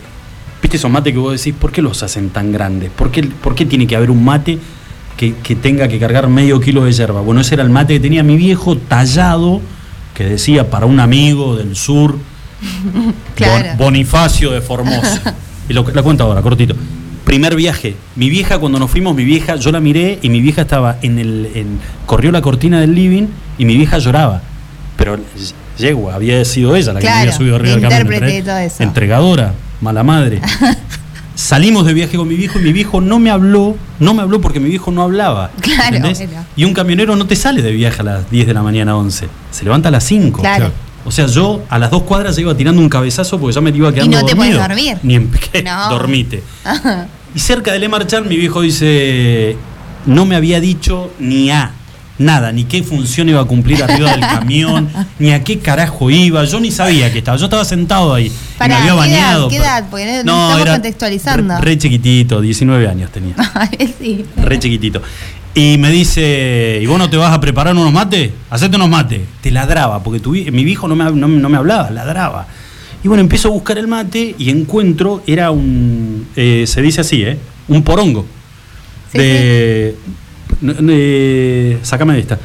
¿Viste 0.60 0.76
esos 0.76 0.90
mates 0.90 1.12
que 1.12 1.18
vos 1.18 1.32
decís, 1.36 1.54
¿por 1.58 1.70
qué 1.72 1.82
los 1.82 2.02
hacen 2.02 2.30
tan 2.30 2.50
grandes? 2.52 2.90
¿Por 2.90 3.10
qué, 3.10 3.22
por 3.22 3.54
qué 3.54 3.64
tiene 3.66 3.86
que 3.86 3.94
haber 3.96 4.10
un 4.10 4.24
mate 4.24 4.58
que, 5.16 5.34
que 5.42 5.54
tenga 5.56 5.86
que 5.88 5.98
cargar 5.98 6.28
medio 6.28 6.60
kilo 6.60 6.84
de 6.84 6.92
yerba? 6.92 7.20
Bueno, 7.20 7.40
ese 7.40 7.54
era 7.54 7.62
el 7.62 7.70
mate 7.70 7.94
que 7.94 8.00
tenía 8.00 8.22
mi 8.22 8.36
viejo 8.36 8.76
tallado, 8.76 9.60
que 10.14 10.24
decía 10.24 10.68
para 10.68 10.86
un 10.86 10.98
amigo 11.00 11.56
del 11.56 11.76
sur, 11.76 12.16
Claro. 13.36 13.68
Bon- 13.70 13.78
Bonifacio 13.78 14.50
de 14.50 14.60
Formosa. 14.60 15.34
y 15.68 15.72
lo, 15.72 15.86
la 15.92 16.02
cuento 16.02 16.24
ahora, 16.24 16.42
cortito. 16.42 16.74
Primer 17.24 17.54
viaje. 17.54 17.94
Mi 18.16 18.30
vieja, 18.30 18.58
cuando 18.58 18.78
nos 18.78 18.90
fuimos, 18.90 19.14
mi 19.14 19.24
vieja, 19.24 19.56
yo 19.56 19.70
la 19.70 19.80
miré 19.80 20.18
y 20.22 20.28
mi 20.30 20.40
vieja 20.40 20.62
estaba 20.62 20.96
en 21.02 21.18
el. 21.18 21.50
en- 21.54 21.78
corrió 22.06 22.32
la 22.32 22.40
cortina 22.42 22.80
del 22.80 22.94
living 22.94 23.26
y 23.58 23.64
mi 23.64 23.76
vieja 23.76 23.98
lloraba. 23.98 24.42
Pero 24.96 25.18
yegua, 25.78 26.14
había 26.14 26.44
sido 26.44 26.74
ella 26.74 26.92
la 26.94 26.98
que 27.00 27.06
Claro, 27.06 27.20
había 27.20 27.32
subido 27.32 27.56
arriba 27.56 27.74
del 27.76 27.82
camión. 27.82 28.12
entre-. 28.24 28.70
Entregadora, 28.80 29.52
mala 29.80 30.02
madre. 30.02 30.40
Salimos 31.34 31.86
de 31.86 31.94
viaje 31.94 32.16
con 32.16 32.26
mi 32.26 32.34
viejo 32.34 32.58
y 32.58 32.62
mi 32.62 32.72
viejo 32.72 33.00
no 33.00 33.20
me 33.20 33.30
habló, 33.30 33.76
no 34.00 34.12
me 34.12 34.22
habló 34.22 34.40
porque 34.40 34.58
mi 34.58 34.68
viejo 34.68 34.90
no 34.90 35.02
hablaba. 35.02 35.52
Claro. 35.60 36.08
Y 36.56 36.64
un 36.64 36.74
camionero 36.74 37.14
no 37.14 37.26
te 37.26 37.36
sale 37.36 37.62
de 37.62 37.70
viaje 37.70 38.00
a 38.00 38.04
las 38.04 38.30
10 38.30 38.48
de 38.48 38.54
la 38.54 38.62
mañana 38.62 38.96
11, 38.96 39.28
se 39.52 39.64
levanta 39.64 39.88
a 39.88 39.92
las 39.92 40.02
5. 40.04 40.40
Claro. 40.40 40.72
O 41.04 41.12
sea, 41.12 41.26
yo 41.26 41.62
a 41.70 41.78
las 41.78 41.90
dos 41.90 42.02
cuadras 42.02 42.34
ya 42.34 42.42
iba 42.42 42.56
tirando 42.56 42.82
un 42.82 42.88
cabezazo 42.88 43.38
porque 43.38 43.54
ya 43.54 43.60
me 43.60 43.70
iba 43.70 43.92
quedando 43.94 44.20
no 44.20 44.26
te 44.26 44.34
dormido. 44.34 44.60
dormir. 44.60 44.98
Ni 45.02 45.14
en 45.14 45.30
¿qué? 45.30 45.62
No. 45.62 45.88
dormite. 45.90 46.42
Y 47.34 47.38
cerca 47.38 47.72
de 47.72 47.78
Le 47.78 47.88
Marchand, 47.88 48.26
mi 48.26 48.36
viejo 48.36 48.60
dice, 48.60 49.56
no 50.06 50.26
me 50.26 50.34
había 50.34 50.60
dicho 50.60 51.12
ni 51.20 51.50
a 51.50 51.70
nada, 52.18 52.50
ni 52.50 52.64
qué 52.64 52.82
función 52.82 53.28
iba 53.28 53.40
a 53.40 53.44
cumplir 53.44 53.82
arriba 53.82 54.10
del 54.10 54.20
camión, 54.20 54.88
ni 55.18 55.30
a 55.30 55.44
qué 55.44 55.60
carajo 55.60 56.10
iba. 56.10 56.44
Yo 56.44 56.58
ni 56.60 56.72
sabía 56.72 57.12
que 57.12 57.18
estaba. 57.18 57.36
Yo 57.38 57.44
estaba 57.44 57.64
sentado 57.64 58.12
ahí. 58.12 58.32
Me 58.58 58.74
había 58.74 58.78
¿qué 58.78 58.86
edad? 58.88 58.96
bañado. 58.96 59.48
¿Qué 59.48 59.56
edad? 59.56 59.84
Porque 59.90 60.06
no- 60.06 60.24
no 60.24 60.50
estamos 60.50 60.74
contextualizando. 60.74 61.58
Re, 61.58 61.64
re 61.64 61.78
chiquitito, 61.78 62.40
19 62.40 62.88
años 62.88 63.10
tenía. 63.12 63.34
sí. 64.00 64.24
Re 64.36 64.58
chiquitito. 64.58 65.00
Y 65.54 65.76
me 65.78 65.90
dice, 65.90 66.78
¿y 66.82 66.86
vos 66.86 66.98
no 66.98 67.10
te 67.10 67.16
vas 67.16 67.32
a 67.34 67.40
preparar 67.40 67.74
unos 67.74 67.92
mates? 67.92 68.30
Hacete 68.50 68.76
unos 68.76 68.88
mates. 68.88 69.20
Te 69.40 69.50
ladraba, 69.50 70.02
porque 70.02 70.20
tu, 70.20 70.30
mi 70.32 70.64
viejo 70.64 70.86
no 70.88 70.94
me, 70.96 71.04
no, 71.10 71.26
no 71.28 71.48
me 71.48 71.56
hablaba, 71.56 71.90
ladraba. 71.90 72.46
Y 73.02 73.08
bueno, 73.08 73.20
empiezo 73.22 73.48
a 73.48 73.50
buscar 73.52 73.78
el 73.78 73.86
mate 73.88 74.34
y 74.38 74.50
encuentro, 74.50 75.22
era 75.26 75.50
un, 75.50 76.26
eh, 76.36 76.64
se 76.66 76.82
dice 76.82 77.00
así, 77.00 77.22
¿eh? 77.22 77.38
Un 77.68 77.82
porongo. 77.82 78.26
Sí, 79.12 79.18
de, 79.18 79.96
n- 80.62 80.74
de- 80.74 81.78
Sácame 81.82 82.14
de 82.14 82.20
esta. 82.20 82.38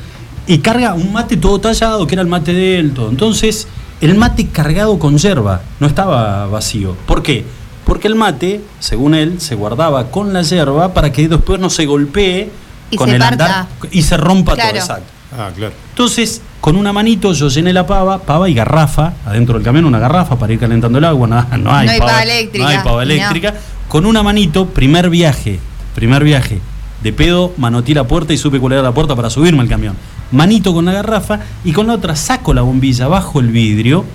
Y 0.48 0.58
carga 0.60 0.94
un 0.94 1.12
mate 1.12 1.38
todo 1.38 1.60
tallado, 1.60 2.06
que 2.08 2.16
era 2.16 2.22
el 2.22 2.28
mate 2.28 2.54
de 2.54 2.80
él, 2.80 2.94
todo. 2.94 3.10
Entonces, 3.10 3.68
el 4.06 4.16
mate 4.16 4.48
cargado 4.48 5.00
con 5.00 5.18
yerba, 5.18 5.62
no 5.80 5.88
estaba 5.88 6.48
vacío. 6.48 6.96
¿Por 7.06 7.24
qué? 7.24 7.46
Porque 7.86 8.08
el 8.08 8.16
mate, 8.16 8.62
según 8.80 9.14
él, 9.16 9.40
se 9.42 9.56
guardaba 9.56 10.10
con 10.12 10.34
la 10.34 10.42
yerba 10.42 10.94
para 10.94 11.12
que 11.12 11.28
después 11.28 11.60
no 11.60 11.70
se 11.70 11.86
golpee 11.86 12.50
Y 12.92 12.96
con 12.96 13.10
se 13.10 13.16
el 13.16 13.22
parta. 13.22 13.46
andar 13.46 13.68
y 13.92 14.02
se 14.02 14.18
rompa 14.18 14.54
Claro. 14.56 14.70
todo. 14.72 14.80
Exacto. 14.80 15.06
Ah, 15.38 15.50
claro. 15.56 15.74
Entonces, 15.90 16.42
con 16.62 16.76
una 16.76 16.94
manito 16.94 17.34
yo 17.34 17.50
llené 17.50 17.74
la 17.74 17.86
pava, 17.88 18.20
pava 18.20 18.48
y 18.50 18.54
garrafa, 18.54 19.14
adentro 19.26 19.56
del 19.56 19.64
camión 19.64 19.86
una 19.86 20.00
garrafa 20.00 20.38
para 20.38 20.54
ir 20.54 20.60
calentando 20.60 20.98
el 21.00 21.06
agua, 21.06 21.28
no, 21.28 21.58
no 21.58 21.74
hay, 21.74 21.88
No 21.88 21.92
hay 21.94 22.00
pava 22.00 22.24
eléctrica, 22.24 22.64
No 22.64 22.70
hay 22.70 22.78
pava 22.78 22.92
no. 22.98 23.02
eléctrica. 23.02 23.54
Con 23.88 24.06
una 24.06 24.22
manito, 24.24 24.68
primer 24.68 25.10
viaje, 25.10 25.60
primer 25.96 26.24
viaje. 26.24 26.60
De 27.02 27.12
pedo, 27.14 27.52
manoteé 27.58 27.96
la 27.96 28.06
puerta 28.06 28.32
y 28.32 28.38
supe 28.38 28.60
cuál 28.60 28.74
era 28.74 28.82
la 28.82 28.94
puerta 28.94 29.16
para 29.16 29.30
subirme 29.30 29.62
al 29.62 29.68
camión. 29.68 29.96
Manito 30.32 30.74
con 30.74 30.86
la 30.86 30.94
garrafa 30.94 31.40
y 31.64 31.72
con 31.74 31.88
la 31.88 31.94
otra 31.94 32.16
saco 32.16 32.54
la 32.54 32.62
bombilla 32.62 33.08
bajo 33.08 33.40
el 33.40 33.50
vidrio 33.50 34.06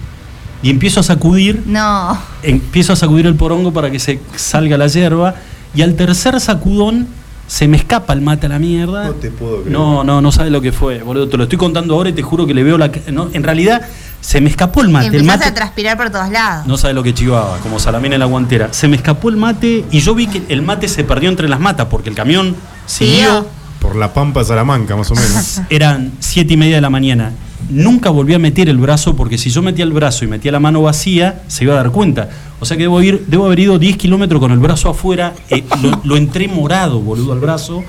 y 0.62 0.70
empiezo 0.70 1.00
a 1.00 1.02
sacudir 1.04 1.62
No. 1.66 2.18
empiezo 2.42 2.92
a 2.92 2.96
sacudir 2.96 3.26
el 3.26 3.34
porongo 3.36 3.72
para 3.72 3.90
que 3.90 3.98
se 4.00 4.20
salga 4.34 4.76
la 4.76 4.88
hierba 4.88 5.34
y 5.74 5.82
al 5.82 5.94
tercer 5.94 6.40
sacudón 6.40 7.06
se 7.46 7.66
me 7.68 7.76
escapa 7.78 8.12
el 8.12 8.20
mate 8.20 8.44
a 8.46 8.48
la 8.50 8.58
mierda. 8.58 9.04
No 9.06 9.12
te 9.12 9.30
puedo 9.30 9.62
creer. 9.62 9.70
No, 9.72 10.04
no, 10.04 10.20
no 10.20 10.32
sabes 10.32 10.52
lo 10.52 10.60
que 10.60 10.70
fue, 10.70 11.02
boludo. 11.02 11.28
Te 11.28 11.38
lo 11.38 11.44
estoy 11.44 11.56
contando 11.56 11.94
ahora 11.94 12.10
y 12.10 12.12
te 12.12 12.20
juro 12.22 12.46
que 12.46 12.52
le 12.52 12.62
veo 12.62 12.76
la... 12.76 12.90
No, 13.10 13.30
en 13.32 13.42
realidad 13.42 13.80
se 14.20 14.42
me 14.42 14.50
escapó 14.50 14.82
el 14.82 14.90
mate. 14.90 15.06
El 15.06 15.14
Empezaste 15.14 15.38
mate 15.38 15.50
a 15.50 15.54
transpirar 15.54 15.96
por 15.96 16.10
todos 16.10 16.28
lados. 16.28 16.66
no 16.66 16.76
sabe 16.76 16.92
lo 16.92 17.02
que 17.02 17.14
chivaba, 17.14 17.56
como 17.58 17.78
salamina 17.78 18.16
en 18.16 18.20
la 18.20 18.26
guantera. 18.26 18.68
Se 18.72 18.86
me 18.86 18.96
escapó 18.96 19.30
el 19.30 19.36
mate 19.38 19.84
y 19.90 20.00
yo 20.00 20.14
vi 20.14 20.26
que 20.26 20.42
el 20.50 20.60
mate 20.60 20.88
se 20.88 21.04
perdió 21.04 21.30
entre 21.30 21.48
las 21.48 21.58
matas 21.60 21.86
porque 21.90 22.10
el 22.10 22.16
camión 22.16 22.54
siguió. 22.84 23.46
Por 23.80 23.96
la 23.96 24.12
Pampa 24.12 24.44
Salamanca, 24.44 24.96
más 24.96 25.10
o 25.10 25.14
menos. 25.14 25.60
Eran 25.70 26.12
siete 26.18 26.54
y 26.54 26.56
media 26.56 26.76
de 26.76 26.80
la 26.80 26.90
mañana. 26.90 27.32
Nunca 27.70 28.10
volví 28.10 28.34
a 28.34 28.38
meter 28.38 28.68
el 28.68 28.78
brazo 28.78 29.14
porque 29.16 29.38
si 29.38 29.50
yo 29.50 29.62
metía 29.62 29.84
el 29.84 29.92
brazo 29.92 30.24
y 30.24 30.28
metía 30.28 30.52
la 30.52 30.60
mano 30.60 30.82
vacía, 30.82 31.42
se 31.48 31.64
iba 31.64 31.74
a 31.74 31.76
dar 31.76 31.90
cuenta. 31.90 32.28
O 32.60 32.64
sea 32.66 32.76
que 32.76 32.84
debo, 32.84 33.00
ir, 33.02 33.24
debo 33.26 33.46
haber 33.46 33.60
ido 33.60 33.78
10 33.78 33.96
kilómetros 33.96 34.40
con 34.40 34.50
el 34.52 34.58
brazo 34.58 34.90
afuera. 34.90 35.34
eh, 35.50 35.64
lo, 36.04 36.16
entré 36.16 36.48
morado, 36.48 37.00
boludo, 37.00 37.32
al 37.32 37.40
brazo. 37.40 37.84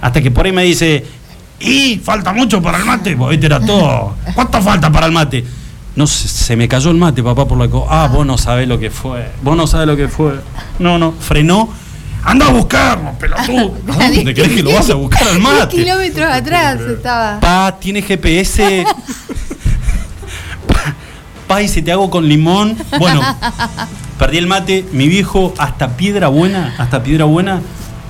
Hasta 0.00 0.20
que 0.20 0.30
por 0.30 0.46
ahí 0.46 0.52
me 0.52 0.64
dice, 0.64 1.04
y 1.60 1.98
falta 2.02 2.32
mucho 2.32 2.60
para 2.62 2.78
el 2.78 2.84
mate. 2.84 3.16
Pues 3.16 3.42
era 3.42 3.60
todo. 3.60 4.14
¿Cuánto 4.34 4.60
falta 4.62 4.90
para 4.90 5.06
el 5.06 5.12
mate? 5.12 5.44
No, 5.96 6.06
se, 6.06 6.28
se 6.28 6.56
me 6.56 6.68
cayó 6.68 6.90
el 6.90 6.96
mate, 6.96 7.22
papá, 7.22 7.46
por 7.46 7.58
la 7.58 7.68
co 7.68 7.86
Ah, 7.88 8.08
vos 8.12 8.24
no 8.26 8.38
sabés 8.38 8.68
lo 8.68 8.78
que 8.78 8.90
fue. 8.90 9.30
Vos 9.42 9.56
no 9.56 9.66
sabés 9.66 9.86
lo 9.86 9.96
que 9.96 10.08
fue. 10.08 10.34
No, 10.78 10.98
no, 10.98 11.12
frenó. 11.12 11.68
Anda 12.22 12.46
a 12.46 12.50
buscarlo, 12.50 13.12
pelotudo. 13.18 13.74
¿A 13.98 14.08
¿Dónde 14.10 14.34
crees 14.34 14.50
que 14.52 14.62
lo 14.62 14.72
vas 14.72 14.90
a 14.90 14.94
buscar 14.94 15.22
al 15.22 15.34
10 15.36 15.40
mate? 15.42 15.76
kilómetros 15.76 16.30
atrás 16.32 16.80
estaba. 16.80 17.40
Pa, 17.40 17.76
tiene 17.80 18.02
GPS. 18.02 18.84
Pa, 20.66 20.94
pa, 21.48 21.62
y 21.62 21.68
si 21.68 21.82
te 21.82 21.92
hago 21.92 22.10
con 22.10 22.28
limón. 22.28 22.76
Bueno, 22.98 23.22
perdí 24.18 24.38
el 24.38 24.46
mate. 24.46 24.84
Mi 24.92 25.08
viejo, 25.08 25.54
hasta 25.58 25.96
Piedra 25.96 26.28
Buena, 26.28 26.74
hasta 26.78 27.02
Piedra 27.02 27.24
Buena, 27.24 27.60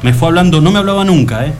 me 0.02 0.12
fue 0.12 0.28
hablando, 0.28 0.60
no 0.60 0.70
me 0.70 0.78
hablaba 0.80 1.04
nunca, 1.04 1.46
¿eh? 1.46 1.52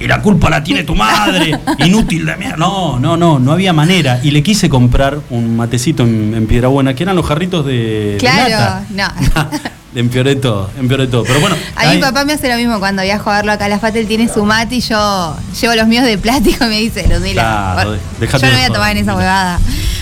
Y 0.00 0.06
la 0.06 0.22
culpa 0.22 0.48
la 0.48 0.62
tiene 0.62 0.84
tu 0.84 0.94
madre, 0.94 1.58
inútil 1.78 2.24
de 2.24 2.36
mierda. 2.36 2.56
No, 2.56 3.00
no, 3.00 3.16
no, 3.16 3.40
no 3.40 3.50
había 3.52 3.72
manera. 3.72 4.20
Y 4.22 4.30
le 4.30 4.44
quise 4.44 4.68
comprar 4.68 5.18
un 5.30 5.56
matecito 5.56 6.04
en, 6.04 6.34
en 6.36 6.46
Piedra 6.46 6.68
Buena, 6.68 6.94
que 6.94 7.02
eran 7.02 7.16
los 7.16 7.26
jarritos 7.26 7.66
de. 7.66 8.12
de 8.12 8.16
Claro, 8.18 8.48
lata. 8.50 8.84
no. 8.90 9.77
Empeoré 9.94 10.36
todo, 10.36 10.70
empeoré 10.78 11.06
todo. 11.06 11.24
Pero 11.24 11.40
bueno. 11.40 11.56
A 11.76 11.86
mi 11.92 11.98
papá 11.98 12.24
me 12.24 12.32
hace 12.34 12.48
lo 12.48 12.56
mismo 12.56 12.78
cuando 12.78 13.02
viajo 13.02 13.30
a 13.30 13.36
verlo 13.36 13.52
acá 13.52 13.64
a 13.66 13.68
la 13.68 13.78
Fata, 13.78 13.98
él 13.98 14.06
tiene 14.06 14.28
su 14.28 14.44
mate 14.44 14.76
y 14.76 14.80
yo 14.80 15.36
llevo 15.60 15.74
los 15.74 15.86
míos 15.86 16.04
de 16.04 16.18
plástico 16.18 16.64
y 16.66 16.68
me 16.68 16.78
dice, 16.80 17.06
Ludmila, 17.08 17.74
Claro, 17.74 17.90
por- 17.90 17.98
déjate 18.20 18.46
yo 18.46 18.52
no 18.52 18.58
voy 18.58 18.64
a 18.66 18.72
tomar 18.72 18.90
en 18.92 18.98
esa 18.98 19.16
huevada. 19.16 19.58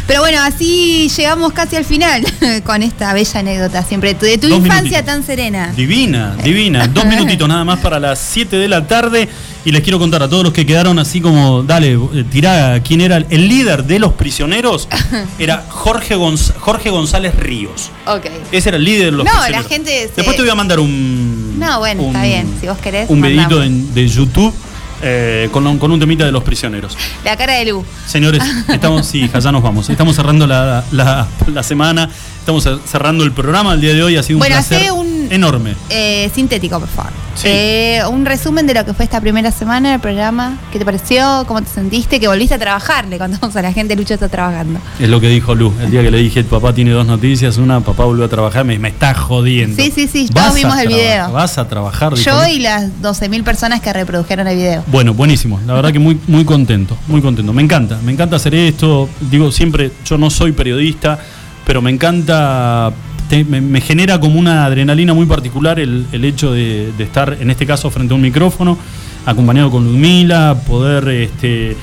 Pero 0.07 0.21
bueno, 0.21 0.39
así 0.41 1.09
llegamos 1.17 1.53
casi 1.53 1.75
al 1.77 1.85
final 1.85 2.25
con 2.65 2.83
esta 2.83 3.13
bella 3.13 3.41
anécdota 3.41 3.83
siempre 3.83 4.15
de 4.15 4.39
tu, 4.39 4.49
Dos 4.49 4.59
infancia 4.59 4.83
minutitos. 4.83 5.05
tan 5.05 5.23
serena. 5.25 5.73
Divina, 5.77 6.37
divina. 6.43 6.87
Dos 6.87 7.05
minutitos 7.07 7.49
nada 7.49 7.65
más 7.65 7.81
para 7.81 7.99
las 7.99 8.19
7 8.21 8.57
de 8.57 8.69
la 8.69 8.87
tarde. 8.87 9.29
Y 9.65 9.73
les 9.73 9.83
quiero 9.83 9.99
contar 9.99 10.23
a 10.23 10.29
todos 10.29 10.45
los 10.45 10.53
que 10.53 10.65
quedaron 10.65 10.97
así 11.01 11.21
como, 11.21 11.65
dale, 11.65 11.95
eh, 11.95 12.25
tirá 12.31 12.81
quién 12.85 13.01
era 13.01 13.17
el, 13.17 13.49
líder 13.49 13.83
de 13.83 13.99
los 13.99 14.13
prisioneros. 14.13 14.87
Era 15.41 15.65
Jorge, 15.69 16.15
Gonz- 16.17 16.55
Jorge 16.57 16.89
González 16.91 17.35
Ríos. 17.35 17.91
Ok. 18.07 18.27
Ese 18.53 18.69
era 18.69 18.77
el 18.79 18.85
líder 18.85 19.07
de 19.07 19.11
los 19.11 19.25
No, 19.27 19.33
la 19.33 19.39
prisioneros. 19.41 19.67
gente 19.69 19.91
se- 20.07 20.13
Después 20.15 20.37
te 20.37 20.43
voy 20.43 20.51
a 20.53 20.55
mandar 20.55 20.79
un. 20.79 21.59
No, 21.59 21.81
bueno, 21.81 22.03
está 22.07 22.23
bien. 22.23 22.47
Si 22.61 22.69
vos 22.69 22.79
querés, 22.79 23.11
Un 23.11 23.21
videito 23.21 23.59
mandamos. 23.59 23.93
de 23.95 24.09
YouTube 24.09 24.55
eh, 25.03 25.49
con, 25.53 25.67
un- 25.67 25.79
con 25.79 25.91
un 25.93 26.01
temita 26.01 26.25
de 26.25 26.33
los 26.33 26.43
prisioneros. 26.43 26.97
La 27.25 27.37
cara 27.37 27.55
de 27.55 27.67
Lu. 27.67 27.85
Señores, 28.07 28.43
estamos, 28.69 29.07
sí, 29.07 29.29
ya 29.39 29.53
nos 29.53 29.63
vamos. 29.63 29.89
Estamos 29.91 30.17
cerrando 30.17 30.47
la, 30.47 30.85
la- 30.93 31.27
la 31.53 31.63
semana, 31.63 32.09
estamos 32.39 32.69
cerrando 32.87 33.25
el 33.25 33.33
programa 33.33 33.75
el 33.75 33.81
día 33.81 33.93
de 33.95 34.03
hoy. 34.03 34.17
Ha 34.17 34.23
sido 34.23 34.37
un 34.37 34.41
Bueno, 34.41 34.55
placer 34.57 34.93
un- 34.93 35.16
enorme. 35.31 35.75
Eh, 35.91 36.31
sintético, 36.35 36.79
por 36.79 36.89
favor. 36.89 37.13
Sí. 37.35 37.49
Eh, 37.51 38.03
un 38.11 38.25
resumen 38.25 38.67
de 38.67 38.75
lo 38.75 38.85
que 38.85 38.95
fue 38.95 39.05
esta 39.05 39.21
primera 39.21 39.51
semana 39.51 39.93
del 39.93 40.01
programa. 40.01 40.59
¿Qué 40.73 40.79
te 40.79 40.85
pareció? 40.85 41.45
¿Cómo 41.47 41.61
te 41.63 41.69
sentiste? 41.69 42.19
Que 42.19 42.29
volviste 42.29 42.55
a 42.55 42.59
trabajar. 42.59 43.07
Le 43.09 43.19
contamos 43.19 43.55
a 43.57 43.63
la 43.63 43.73
gente, 43.73 43.95
Lucho 43.97 44.15
está 44.15 44.29
trabajando. 44.29 44.81
Es 44.99 45.09
lo 45.09 45.21
que 45.21 45.29
dijo 45.29 45.55
Lu. 45.55 45.73
El 45.81 45.91
día 45.91 46.03
que 46.03 46.11
le 46.11 46.19
dije, 46.19 46.45
papá 46.45 46.73
tiene 46.73 46.93
dos 46.93 47.07
noticias, 47.07 47.59
una, 47.59 47.81
papá 47.81 48.05
volvió 48.05 48.25
a 48.25 48.29
trabajar, 48.29 48.65
me, 48.65 48.79
me 48.79 48.89
está 48.89 49.15
jodiendo. 49.15 49.83
Sí, 49.83 49.93
sí, 49.95 50.09
sí, 50.09 50.29
todos 50.33 50.55
vimos 50.55 50.79
el 50.79 50.89
video. 50.89 51.31
Vas 51.33 51.59
a 51.59 51.69
trabajar. 51.69 52.15
dijo 52.15 52.31
Yo 52.31 52.43
Lu. 52.43 52.49
y 52.49 52.59
las 52.61 52.85
12.000 53.03 53.45
personas 53.45 53.81
que 53.81 53.93
reprodujeron 53.93 54.47
el 54.49 54.57
video. 54.57 54.85
Bueno, 54.87 55.13
buenísimo. 55.15 55.61
La 55.67 55.75
verdad 55.75 55.93
que 55.93 55.99
muy, 55.99 56.19
muy 56.27 56.45
contento, 56.45 56.97
muy 57.07 57.21
contento. 57.21 57.53
Me 57.53 57.63
encanta, 57.63 57.99
me 58.03 58.13
encanta 58.13 58.37
hacer 58.37 58.55
esto. 58.55 59.09
Digo 59.21 59.53
siempre, 59.53 59.93
yo 60.05 60.17
no 60.19 60.31
soy 60.31 60.53
periodista, 60.53 61.19
pero 61.67 61.83
me 61.83 61.91
encanta, 61.91 62.93
te- 63.29 63.45
me, 63.45 63.61
me 63.61 63.81
genera 63.81 64.19
como 64.21 64.39
una 64.39 64.65
adrenalina 64.65 65.15
muy 65.15 65.27
particular 65.27 65.79
el, 65.81 66.07
el 66.13 66.25
hecho 66.25 66.53
de, 66.53 66.93
de 66.97 67.05
estar, 67.05 67.37
en 67.41 67.51
este 67.51 67.67
caso, 67.67 67.91
frente 67.91 68.13
a 68.13 68.17
un 68.17 68.23
micrófono, 68.23 68.79
acompañado 69.25 69.71
con 69.71 69.85
Ludmila, 69.85 70.57
poder, 70.67 71.09
este, 71.09 71.77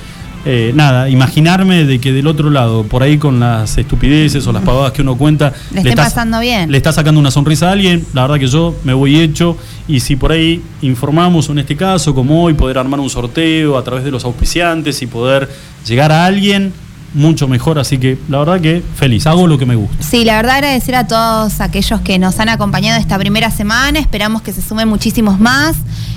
eh, 0.46 0.72
nada, 0.76 1.10
imaginarme 1.10 1.86
de 1.86 2.00
que 2.00 2.12
del 2.12 2.28
otro 2.28 2.50
lado, 2.50 2.84
por 2.84 3.02
ahí 3.04 3.18
con 3.18 3.40
las 3.40 3.78
estupideces 3.78 4.46
o 4.46 4.52
las 4.52 4.62
pavadas 4.64 4.92
que 4.92 5.02
uno 5.02 5.16
cuenta, 5.18 5.54
Le 5.72 5.82
estás- 5.90 6.08
pasando 6.10 6.40
bien. 6.42 6.70
le 6.72 6.78
está 6.78 6.92
sacando 6.92 7.20
una 7.20 7.32
sonrisa 7.32 7.70
a 7.70 7.72
alguien, 7.72 8.06
la 8.14 8.24
verdad 8.24 8.40
que 8.40 8.48
yo 8.48 8.76
me 8.84 8.94
voy 8.94 9.20
hecho 9.20 9.58
y 9.88 10.02
si 10.02 10.16
por 10.18 10.32
ahí 10.34 10.62
informamos 10.82 11.48
en 11.50 11.60
este 11.60 11.76
caso, 11.78 12.14
como 12.14 12.44
hoy, 12.44 12.54
poder 12.56 12.78
armar 12.78 13.00
un 13.00 13.10
sorteo 13.10 13.78
a 13.78 13.84
través 13.84 14.04
de 14.04 14.12
los 14.12 14.26
auspiciantes 14.26 15.02
y 15.02 15.08
poder 15.08 15.50
llegar 15.86 16.12
a 16.12 16.26
alguien, 16.26 16.74
mucho 17.14 17.48
mejor, 17.48 17.80
así 17.80 17.98
que 17.98 18.18
la 18.28 18.40
verdad 18.40 18.60
que 18.60 18.84
feliz, 18.96 19.28
hago 19.28 19.48
lo 19.48 19.58
que 19.58 19.66
me 19.66 19.76
gusta. 19.76 20.04
Sí, 20.04 20.24
la 20.24 20.36
verdad 20.38 20.56
agradecer 20.56 20.96
a 20.96 21.08
todos 21.08 21.62
aquellos 21.62 22.02
que 22.02 22.18
nos 22.20 22.40
han 22.40 22.50
acompañado 22.50 23.00
esta 23.00 23.18
primera 23.18 23.52
semana. 23.52 24.00
Esperamos 24.00 24.42
que 24.42 24.52
se 24.52 24.62
sumen 24.62 24.88
muchísimos 24.88 25.40
más. 25.40 25.76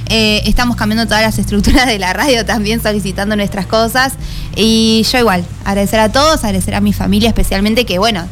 Eh, 0.08 0.42
estamos 0.46 0.76
cambiando 0.76 1.06
todas 1.06 1.22
las 1.22 1.38
estructuras 1.38 1.86
de 1.86 1.98
la 1.98 2.12
radio 2.12 2.44
también, 2.44 2.82
solicitando 2.82 3.36
nuestras 3.36 3.66
cosas. 3.66 4.14
Y 4.54 5.04
yo 5.10 5.18
igual, 5.18 5.44
agradecer 5.64 6.00
a 6.00 6.10
todos, 6.10 6.44
agradecer 6.44 6.74
a 6.74 6.80
mi 6.80 6.92
familia 6.92 7.28
especialmente, 7.28 7.84
que 7.84 7.98
bueno, 7.98 8.24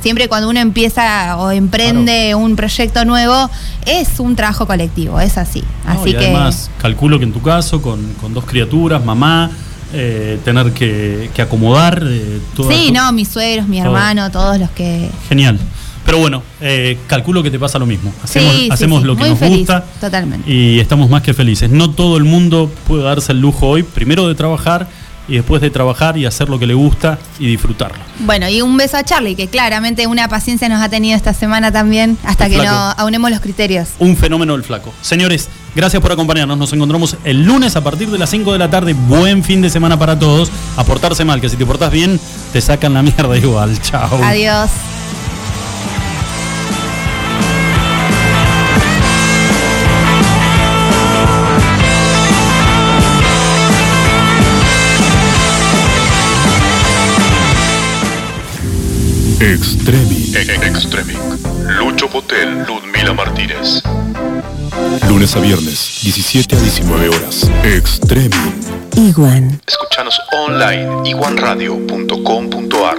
siempre 0.00 0.28
cuando 0.28 0.48
uno 0.48 0.60
empieza 0.60 1.36
o 1.36 1.50
emprende 1.50 2.34
un 2.34 2.56
proyecto 2.56 3.04
nuevo, 3.04 3.50
es 3.86 4.20
un 4.20 4.36
trabajo 4.36 4.66
colectivo, 4.66 5.20
es 5.20 5.38
así. 5.38 5.62
¿no? 5.84 6.00
Así 6.00 6.10
y 6.10 6.12
que... 6.12 6.18
además, 6.18 6.70
calculo 6.80 7.18
que 7.18 7.24
en 7.24 7.32
tu 7.32 7.42
caso, 7.42 7.82
con, 7.82 8.14
con 8.20 8.34
dos 8.34 8.44
criaturas, 8.44 9.04
mamá, 9.04 9.50
eh, 9.92 10.38
tener 10.44 10.72
que, 10.72 11.30
que 11.34 11.42
acomodar 11.42 12.02
eh, 12.06 12.40
Sí, 12.68 12.90
no, 12.92 13.12
mis 13.12 13.28
suegros, 13.28 13.66
mi 13.68 13.78
todo. 13.78 13.86
hermano, 13.86 14.30
todos 14.30 14.58
los 14.58 14.70
que... 14.70 15.08
Genial. 15.28 15.58
Pero 16.04 16.18
bueno, 16.18 16.42
eh, 16.62 16.96
calculo 17.06 17.42
que 17.42 17.50
te 17.50 17.58
pasa 17.58 17.78
lo 17.78 17.84
mismo. 17.84 18.12
Hacemos, 18.22 18.52
Sí, 18.54 18.58
sí, 18.62 18.68
hacemos 18.70 19.02
sí, 19.02 19.06
lo 19.06 19.14
que 19.14 19.20
muy 19.20 19.30
nos 19.30 19.38
feliz, 19.38 19.58
gusta 19.58 19.84
totalmente. 20.00 20.50
y 20.50 20.80
estamos 20.80 21.10
más 21.10 21.20
que 21.22 21.34
felices. 21.34 21.68
No 21.70 21.90
todo 21.90 22.16
el 22.16 22.24
mundo 22.24 22.70
puede 22.86 23.02
darse 23.02 23.32
el 23.32 23.40
lujo 23.40 23.66
hoy, 23.68 23.82
primero 23.82 24.26
de 24.26 24.34
trabajar 24.34 24.88
y 25.28 25.34
después 25.34 25.60
de 25.60 25.68
trabajar 25.68 26.16
y 26.16 26.24
hacer 26.24 26.48
lo 26.48 26.58
que 26.58 26.66
le 26.66 26.72
gusta 26.72 27.18
y 27.38 27.46
disfrutarlo. 27.46 27.98
Bueno, 28.20 28.48
y 28.48 28.62
un 28.62 28.74
beso 28.78 28.96
a 28.96 29.04
Charlie, 29.04 29.34
que 29.34 29.48
claramente 29.48 30.06
una 30.06 30.26
paciencia 30.28 30.70
nos 30.70 30.80
ha 30.82 30.88
tenido 30.88 31.14
esta 31.14 31.34
semana 31.34 31.70
también, 31.70 32.16
hasta 32.24 32.46
El 32.46 32.52
que 32.52 32.56
no 32.64 32.70
aunemos 32.96 33.30
los 33.30 33.40
criterios. 33.40 33.88
Un 33.98 34.16
fenómeno 34.16 34.54
del 34.54 34.64
flaco. 34.64 34.94
Señores, 35.02 35.50
gracias 35.78 36.02
por 36.02 36.10
acompañarnos. 36.10 36.58
Nos 36.58 36.72
encontramos 36.72 37.16
el 37.22 37.44
lunes 37.44 37.76
a 37.76 37.84
partir 37.84 38.10
de 38.10 38.18
las 38.18 38.30
5 38.30 38.52
de 38.52 38.58
la 38.58 38.68
tarde. 38.68 38.94
Buen 38.94 39.44
fin 39.44 39.62
de 39.62 39.70
semana 39.70 39.96
para 39.96 40.18
todos. 40.18 40.50
A 40.76 40.82
portarse 40.82 41.24
mal, 41.24 41.40
que 41.40 41.48
si 41.48 41.56
te 41.56 41.64
portas 41.64 41.92
bien, 41.92 42.18
te 42.52 42.60
sacan 42.60 42.94
la 42.94 43.02
mierda 43.02 43.38
igual. 43.38 43.80
Chao. 43.80 44.20
Adiós. 44.24 44.70
Extremi. 59.40 60.32
Extremic. 60.34 61.18
Lucho 61.78 62.08
Potel, 62.08 62.64
Ludmila 62.66 63.12
Martínez. 63.12 63.80
Lunes 65.08 65.36
a 65.36 65.40
viernes, 65.40 66.00
17 66.02 66.56
a 66.56 66.60
19 66.60 67.08
horas. 67.08 67.50
Extremi. 67.64 68.36
Iguan. 68.96 69.60
Escuchanos 69.66 70.20
online 70.32 71.08
iguanradio.com.ar 71.08 72.98